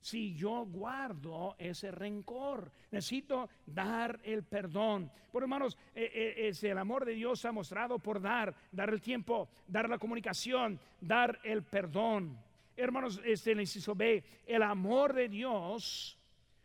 Si 0.01 0.35
yo 0.35 0.67
guardo 0.67 1.57
ese 1.59 1.91
rencor, 1.91 2.71
necesito 2.91 3.49
dar 3.65 4.21
el 4.23 4.45
perdón. 4.45 5.11
Por 5.33 5.43
hermanos, 5.43 5.79
eh, 5.95 6.11
eh, 6.15 6.49
es 6.49 6.63
el 6.63 6.77
amor 6.77 7.07
de 7.07 7.15
Dios 7.15 7.45
ha 7.47 7.53
mostrado 7.53 7.99
por 7.99 8.21
dar, 8.21 8.55
dar 8.71 8.91
el 8.91 9.01
tiempo, 9.01 9.49
dar 9.67 9.89
la 9.89 9.99
comunicación, 9.99 10.79
dar 11.01 11.41
el 11.43 11.63
perdón. 11.63 12.39
Hermanos, 12.77 13.21
este 13.25 13.53
el 13.53 13.61
inciso 13.61 13.95
B, 13.95 14.23
el 14.47 14.63
amor 14.63 15.15
de 15.15 15.29
Dios 15.29 16.19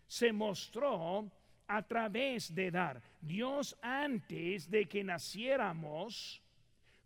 se 0.06 0.34
mostró 0.34 1.32
a 1.70 1.84
través 1.84 2.54
de 2.54 2.72
dar. 2.72 3.02
Dios 3.22 3.78
antes 3.82 4.70
de 4.70 4.88
que 4.88 5.04
naciéramos, 5.04 6.42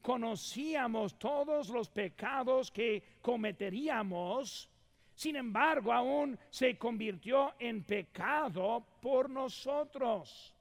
conocíamos 0.01 1.19
todos 1.19 1.69
los 1.69 1.89
pecados 1.89 2.71
que 2.71 3.03
cometeríamos, 3.21 4.69
sin 5.13 5.35
embargo 5.35 5.91
aún 5.91 6.39
se 6.49 6.77
convirtió 6.77 7.53
en 7.59 7.83
pecado 7.83 8.85
por 9.01 9.29
nosotros. 9.29 10.55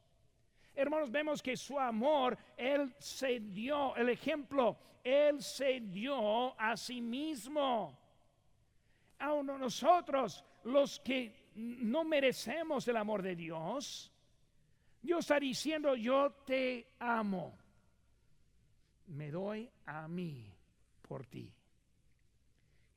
Hermanos, 0.74 1.10
vemos 1.10 1.40
que 1.40 1.56
su 1.56 1.78
amor, 1.78 2.36
Él 2.56 2.92
se 2.98 3.38
dio, 3.38 3.94
el 3.94 4.08
ejemplo, 4.08 4.76
Él 5.04 5.40
se 5.40 5.78
dio 5.80 6.58
a 6.60 6.76
sí 6.76 7.00
mismo. 7.00 7.96
Aún 9.20 9.46
nosotros, 9.46 10.44
los 10.64 10.98
que 10.98 11.41
no 11.54 12.04
merecemos 12.04 12.86
el 12.88 12.96
amor 12.96 13.22
de 13.22 13.36
Dios, 13.36 14.12
Dios 15.02 15.20
está 15.20 15.40
diciendo, 15.40 15.96
yo 15.96 16.30
te 16.46 16.92
amo. 17.00 17.58
Me 19.08 19.30
doy 19.30 19.68
a 19.86 20.06
mí 20.08 20.46
por 21.02 21.26
ti. 21.26 21.52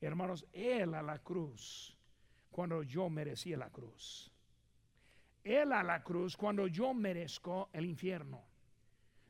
Hermanos, 0.00 0.46
Él 0.52 0.94
a 0.94 1.02
la 1.02 1.18
cruz, 1.18 1.96
cuando 2.50 2.82
yo 2.82 3.10
merecía 3.10 3.56
la 3.56 3.70
cruz. 3.70 4.30
Él 5.42 5.72
a 5.72 5.82
la 5.82 6.02
cruz 6.02 6.36
cuando 6.36 6.66
yo 6.66 6.94
merezco 6.94 7.70
el 7.72 7.86
infierno. 7.86 8.42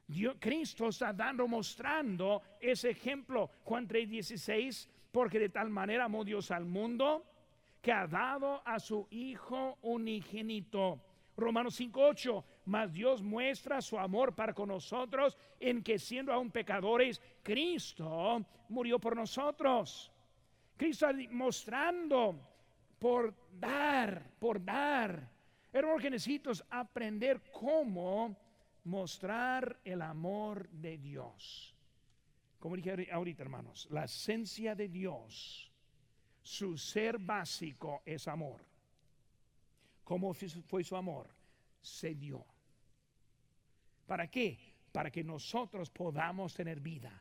Dios, 0.06 0.36
Cristo 0.38 0.88
está 0.88 1.12
dando, 1.12 1.48
mostrando 1.48 2.42
ese 2.60 2.90
ejemplo. 2.90 3.50
Juan 3.64 3.88
3:16, 3.88 4.88
porque 5.10 5.38
de 5.38 5.48
tal 5.48 5.70
manera 5.70 6.04
amó 6.04 6.24
Dios 6.24 6.50
al 6.50 6.64
mundo 6.64 7.24
que 7.86 7.92
ha 7.92 8.08
dado 8.08 8.62
a 8.66 8.80
su 8.80 9.06
Hijo 9.12 9.78
unigénito. 9.82 11.00
Romanos 11.36 11.78
5:8, 11.78 12.42
mas 12.64 12.92
Dios 12.92 13.22
muestra 13.22 13.80
su 13.80 13.96
amor 13.96 14.34
para 14.34 14.52
con 14.52 14.70
nosotros 14.70 15.38
en 15.60 15.84
que 15.84 15.96
siendo 15.96 16.32
aún 16.32 16.50
pecadores, 16.50 17.22
Cristo 17.44 18.44
murió 18.70 18.98
por 18.98 19.14
nosotros. 19.14 20.10
Cristo 20.76 21.06
mostrando 21.30 22.40
por 22.98 23.32
dar, 23.52 24.32
por 24.40 24.64
dar. 24.64 25.30
Hermano, 25.72 25.98
que 25.98 26.10
necesito 26.10 26.50
aprender 26.68 27.40
cómo 27.52 28.36
mostrar 28.82 29.78
el 29.84 30.02
amor 30.02 30.68
de 30.70 30.98
Dios. 30.98 31.72
Como 32.58 32.74
dije 32.74 33.08
ahorita, 33.12 33.44
hermanos, 33.44 33.86
la 33.92 34.06
esencia 34.06 34.74
de 34.74 34.88
Dios 34.88 35.70
su 36.46 36.78
ser 36.78 37.18
básico 37.18 38.02
es 38.06 38.28
amor. 38.28 38.64
¿Cómo 40.04 40.32
fue 40.32 40.84
su 40.84 40.94
amor? 40.94 41.28
Se 41.80 42.14
dio. 42.14 42.46
¿Para 44.06 44.30
qué? 44.30 44.56
Para 44.92 45.10
que 45.10 45.24
nosotros 45.24 45.90
podamos 45.90 46.54
tener 46.54 46.78
vida. 46.78 47.20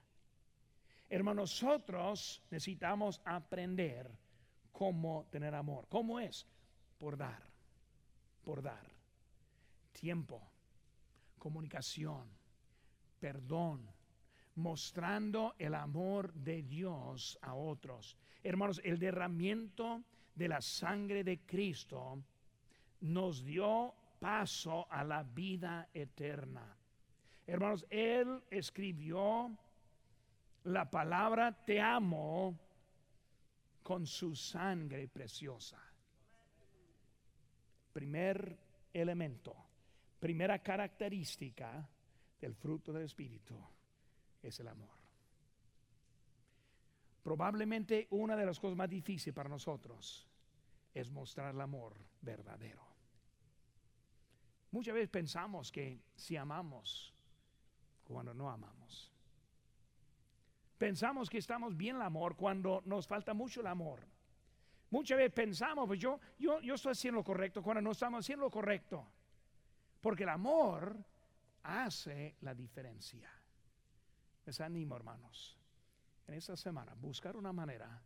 Hermanos, 1.10 1.60
nosotros 1.64 2.44
necesitamos 2.52 3.20
aprender 3.26 4.12
cómo 4.72 5.26
tener 5.32 5.56
amor. 5.56 5.88
¿Cómo 5.90 6.20
es? 6.20 6.46
Por 7.00 7.18
dar, 7.18 7.42
por 8.44 8.62
dar. 8.62 8.86
Tiempo, 9.92 10.40
comunicación, 11.40 12.30
perdón, 13.20 13.90
mostrando 14.56 15.56
el 15.60 15.76
amor 15.76 16.34
de 16.34 16.64
Dios 16.64 17.38
a 17.41 17.53
otros. 17.53 18.18
Hermanos, 18.43 18.82
el 18.84 18.99
derramiento 18.99 20.03
de 20.34 20.47
la 20.47 20.62
sangre 20.62 21.24
de 21.24 21.39
Cristo 21.45 22.24
nos 23.01 23.43
dio 23.43 23.93
paso 24.20 24.88
a 24.89 25.03
la 25.03 25.24
vida 25.24 25.89
eterna. 25.93 26.76
Hermanos, 27.45 27.86
Él 27.89 28.41
escribió 28.49 29.58
la 30.64 30.89
palabra 30.89 31.51
te 31.51 31.80
amo 31.80 32.58
con 33.84 34.08
su 34.08 34.36
sangre 34.36 35.08
preciosa. 35.08 35.80
Primer 37.93 38.58
elemento, 38.91 39.56
primera 40.20 40.60
característica 40.60 41.88
del 42.39 42.56
fruto 42.56 42.91
del 42.91 43.03
Espíritu 43.03 43.75
es 44.48 44.60
el 44.60 44.68
amor. 44.68 44.96
Probablemente 47.24 48.08
una 48.12 48.36
de 48.36 48.46
las 48.46 48.60
cosas 48.60 48.78
más 48.78 48.89
difíciles 48.89 49.34
para 49.34 49.50
nosotros 49.50 50.28
es 50.93 51.10
mostrar 51.10 51.54
el 51.54 51.62
amor 51.62 51.98
verdadero. 52.22 52.86
Muchas 54.72 54.93
veces 54.93 55.10
pensamos 55.10 55.72
que 55.72 56.02
si 56.16 56.38
amamos 56.38 57.14
cuando 58.04 58.34
no 58.34 58.50
amamos. 58.50 59.12
Pensamos 60.78 61.30
que 61.30 61.38
estamos 61.38 61.76
bien 61.76 61.96
el 61.96 62.02
amor 62.02 62.36
cuando 62.36 62.82
nos 62.86 63.08
falta 63.08 63.34
mucho 63.34 63.62
el 63.62 63.68
amor. 63.68 64.06
Muchas 64.91 65.18
veces 65.18 65.34
pensamos, 65.34 65.88
pues 65.88 66.00
yo, 66.00 66.20
yo, 66.38 66.62
yo 66.62 66.76
estoy 66.76 66.91
haciendo 66.91 67.20
lo 67.20 67.24
correcto 67.24 67.64
cuando 67.64 67.82
no 67.82 67.91
estamos 67.91 68.24
haciendo 68.24 68.46
lo 68.46 68.52
correcto. 68.52 69.08
Porque 70.00 70.24
el 70.24 70.30
amor 70.30 71.04
hace 71.64 72.36
la 72.41 72.54
diferencia. 72.54 73.32
Les 74.46 74.62
animo, 74.62 74.96
hermanos, 74.96 75.58
en 76.28 76.36
esta 76.36 76.56
semana 76.56 76.93
buscar 76.93 77.36
una 77.36 77.52
manera 77.52 78.02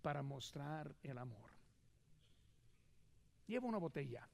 para 0.00 0.22
mostrar 0.22 0.94
el 1.02 1.18
amor. 1.18 1.50
Lleva 3.46 3.66
una 3.66 3.78
botella. 3.78 4.28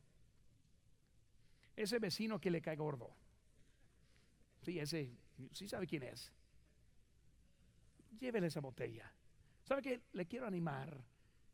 Ese 1.75 1.99
vecino 1.99 2.39
que 2.39 2.51
le 2.51 2.61
cae 2.61 2.77
gordo. 2.77 3.11
Sí, 4.63 4.79
ese, 4.79 5.17
sí 5.53 5.69
sabe 5.69 5.87
quién 5.87 6.03
es. 6.03 6.31
Llévele 8.19 8.49
esa 8.49 8.61
botella. 8.61 9.11
¿Sabe 9.65 9.83
qué? 9.83 10.03
Le 10.13 10.27
quiero 10.27 10.47
animar 10.47 11.03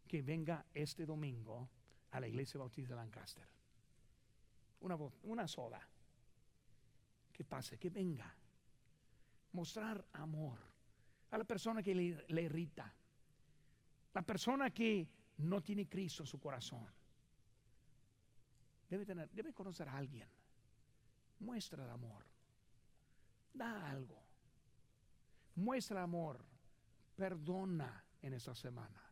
que 0.08 0.22
venga 0.22 0.66
este 0.74 1.06
domingo 1.06 1.68
a 2.10 2.20
la 2.20 2.28
iglesia 2.28 2.58
bautista 2.58 2.94
de 2.94 2.96
Lancaster. 2.96 3.48
Una, 4.80 4.96
una 5.22 5.46
sola. 5.46 5.80
Que 7.32 7.44
pase, 7.44 7.78
que 7.78 7.90
venga 7.90 8.36
mostrar 9.52 10.04
amor 10.14 10.58
a 11.30 11.38
la 11.38 11.44
persona 11.44 11.82
que 11.82 11.94
le, 11.94 12.42
irrita, 12.42 12.92
la 14.14 14.22
persona 14.22 14.70
que 14.70 15.08
no 15.38 15.62
tiene 15.62 15.88
Cristo 15.88 16.22
en 16.22 16.26
su 16.26 16.38
corazón. 16.38 16.86
Debe, 18.88 19.06
tener, 19.06 19.30
debe 19.30 19.52
conocer 19.52 19.88
a 19.88 19.96
alguien. 19.96 20.28
Muestra 21.40 21.90
amor. 21.90 22.22
Da 23.54 23.90
algo. 23.90 24.22
Muestra 25.56 26.02
amor. 26.02 26.44
Perdona 27.16 28.04
en 28.20 28.34
esta 28.34 28.54
semana. 28.54 29.02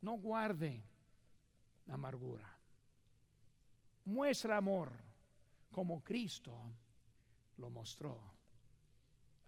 No 0.00 0.12
guarde 0.12 0.82
amargura. 1.88 2.56
Muestra 4.06 4.56
amor 4.56 4.90
como 5.70 6.02
Cristo 6.02 6.58
lo 7.58 7.68
mostró 7.68 8.39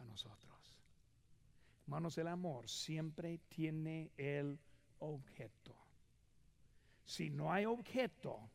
nosotros. 0.05 0.53
Hermanos, 1.84 2.16
el 2.18 2.28
amor 2.28 2.68
siempre 2.68 3.38
tiene 3.48 4.11
el 4.16 4.59
objeto. 5.00 5.76
Si 7.05 7.28
no 7.30 7.53
hay 7.53 7.64
objeto, 7.66 8.48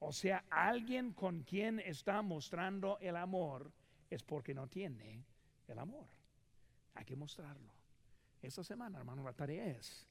o 0.00 0.12
sea, 0.12 0.44
alguien 0.50 1.12
con 1.12 1.42
quien 1.42 1.80
está 1.80 2.20
mostrando 2.22 2.98
el 3.00 3.16
amor, 3.16 3.72
es 4.10 4.22
porque 4.22 4.54
no 4.54 4.66
tiene 4.68 5.24
el 5.68 5.78
amor. 5.78 6.06
Hay 6.94 7.04
que 7.04 7.16
mostrarlo. 7.16 7.72
Esta 8.42 8.62
semana, 8.62 8.98
hermano, 8.98 9.22
la 9.22 9.32
tarea 9.32 9.66
es 9.66 10.06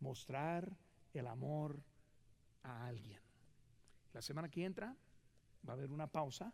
mostrar 0.00 0.76
el 1.12 1.26
amor 1.26 1.80
a 2.62 2.86
alguien. 2.86 3.20
La 4.12 4.22
semana 4.22 4.48
que 4.48 4.64
entra 4.64 4.96
va 5.68 5.72
a 5.72 5.76
haber 5.76 5.90
una 5.92 6.06
pausa, 6.06 6.52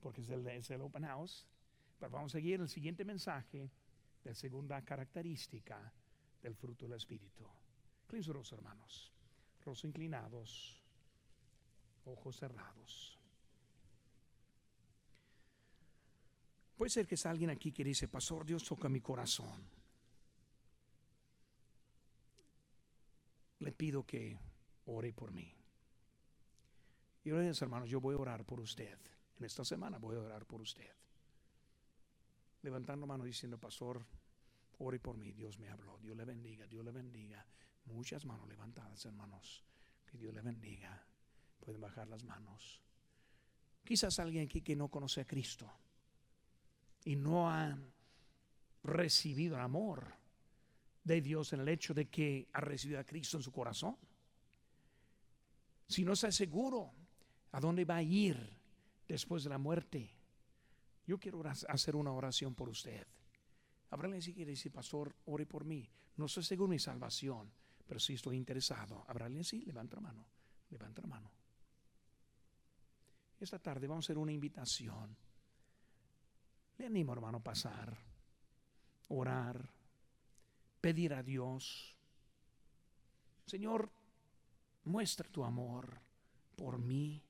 porque 0.00 0.20
es 0.20 0.30
el, 0.30 0.46
es 0.46 0.70
el 0.70 0.80
open 0.80 1.04
house. 1.04 1.46
Pero 1.98 2.10
vamos 2.10 2.32
a 2.32 2.38
seguir 2.38 2.60
el 2.60 2.68
siguiente 2.68 3.04
mensaje 3.04 3.70
de 4.22 4.34
segunda 4.34 4.82
característica 4.82 5.92
del 6.42 6.54
fruto 6.54 6.86
del 6.86 6.96
Espíritu. 6.96 7.46
Inclinados, 8.04 8.52
hermanos. 8.52 9.12
Rostros 9.58 9.84
inclinados. 9.84 10.82
ojos 12.04 12.36
cerrados. 12.36 13.18
Puede 16.76 16.90
ser 16.90 17.06
que 17.06 17.16
es 17.16 17.26
alguien 17.26 17.50
aquí 17.50 17.72
que 17.72 17.82
dice, 17.82 18.06
Pastor, 18.06 18.44
Dios 18.44 18.62
toca 18.64 18.88
mi 18.88 19.00
corazón. 19.00 19.68
Le 23.58 23.72
pido 23.72 24.04
que 24.04 24.38
ore 24.84 25.12
por 25.12 25.32
mí. 25.32 25.52
Y 27.24 27.30
hermanos, 27.30 27.88
yo 27.88 28.00
voy 28.00 28.14
a 28.14 28.18
orar 28.18 28.44
por 28.44 28.60
usted. 28.60 28.98
En 29.38 29.44
esta 29.44 29.64
semana 29.64 29.98
voy 29.98 30.14
a 30.14 30.20
orar 30.20 30.46
por 30.46 30.60
usted. 30.60 30.92
Levantando 32.66 33.06
mano 33.06 33.22
diciendo, 33.22 33.58
Pastor, 33.58 34.04
ore 34.78 34.98
por 34.98 35.16
mí. 35.16 35.30
Dios 35.30 35.56
me 35.60 35.68
habló. 35.68 36.00
Dios 36.00 36.16
le 36.16 36.24
bendiga, 36.24 36.66
Dios 36.66 36.84
le 36.84 36.90
bendiga. 36.90 37.46
Muchas 37.84 38.24
manos 38.24 38.48
levantadas, 38.48 39.04
hermanos. 39.04 39.64
Que 40.04 40.18
Dios 40.18 40.34
le 40.34 40.40
bendiga. 40.40 41.06
Pueden 41.60 41.80
bajar 41.80 42.08
las 42.08 42.24
manos. 42.24 42.82
Quizás 43.84 44.18
alguien 44.18 44.46
aquí 44.46 44.62
que 44.62 44.74
no 44.74 44.88
conoce 44.88 45.20
a 45.20 45.24
Cristo 45.24 45.70
y 47.04 47.14
no 47.14 47.48
ha 47.48 47.78
recibido 48.82 49.54
el 49.54 49.62
amor 49.62 50.12
de 51.04 51.20
Dios 51.20 51.52
en 51.52 51.60
el 51.60 51.68
hecho 51.68 51.94
de 51.94 52.08
que 52.08 52.48
ha 52.52 52.60
recibido 52.62 52.98
a 52.98 53.04
Cristo 53.04 53.36
en 53.36 53.44
su 53.44 53.52
corazón. 53.52 53.96
Si 55.86 56.04
no 56.04 56.14
está 56.14 56.32
seguro 56.32 56.92
a 57.52 57.60
dónde 57.60 57.84
va 57.84 57.98
a 57.98 58.02
ir 58.02 58.36
después 59.06 59.44
de 59.44 59.50
la 59.50 59.58
muerte, 59.58 60.15
yo 61.06 61.18
quiero 61.18 61.42
hacer 61.68 61.96
una 61.96 62.12
oración 62.12 62.54
por 62.54 62.68
usted. 62.68 63.06
Háblale 63.90 64.20
si 64.20 64.34
quiere 64.34 64.52
decir, 64.52 64.72
pastor, 64.72 65.14
ore 65.26 65.46
por 65.46 65.64
mí. 65.64 65.88
No 66.16 66.26
estoy 66.26 66.42
seguro 66.42 66.68
mi 66.68 66.78
salvación, 66.78 67.52
pero 67.86 68.00
si 68.00 68.14
estoy 68.14 68.36
interesado. 68.36 69.04
Háblale 69.06 69.40
así, 69.40 69.64
levanta 69.64 69.96
la 69.96 70.02
mano, 70.02 70.26
levanta 70.70 71.02
la 71.02 71.08
mano. 71.08 71.30
Esta 73.38 73.58
tarde 73.58 73.86
vamos 73.86 74.04
a 74.04 74.06
hacer 74.06 74.18
una 74.18 74.32
invitación 74.32 75.16
le 76.78 76.86
animo, 76.86 77.12
hermano, 77.12 77.38
a 77.38 77.42
pasar, 77.42 77.96
orar, 79.08 79.70
pedir 80.80 81.14
a 81.14 81.22
Dios. 81.22 81.96
Señor, 83.46 83.90
muestra 84.84 85.28
tu 85.30 85.44
amor 85.44 86.00
por 86.54 86.78
mí. 86.78 87.22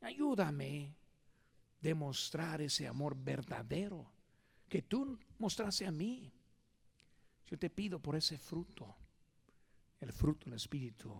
Ayúdame 0.00 0.96
demostrar 1.84 2.62
ese 2.62 2.88
amor 2.88 3.14
verdadero 3.14 4.10
que 4.70 4.80
tú 4.80 5.18
mostraste 5.38 5.86
a 5.86 5.92
mí. 5.92 6.32
Yo 7.46 7.58
te 7.58 7.68
pido 7.68 8.00
por 8.00 8.16
ese 8.16 8.38
fruto, 8.38 8.96
el 10.00 10.10
fruto 10.10 10.46
del 10.46 10.54
Espíritu 10.54 11.14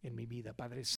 en 0.00 0.14
mi 0.14 0.26
vida, 0.26 0.52
Padre 0.52 0.82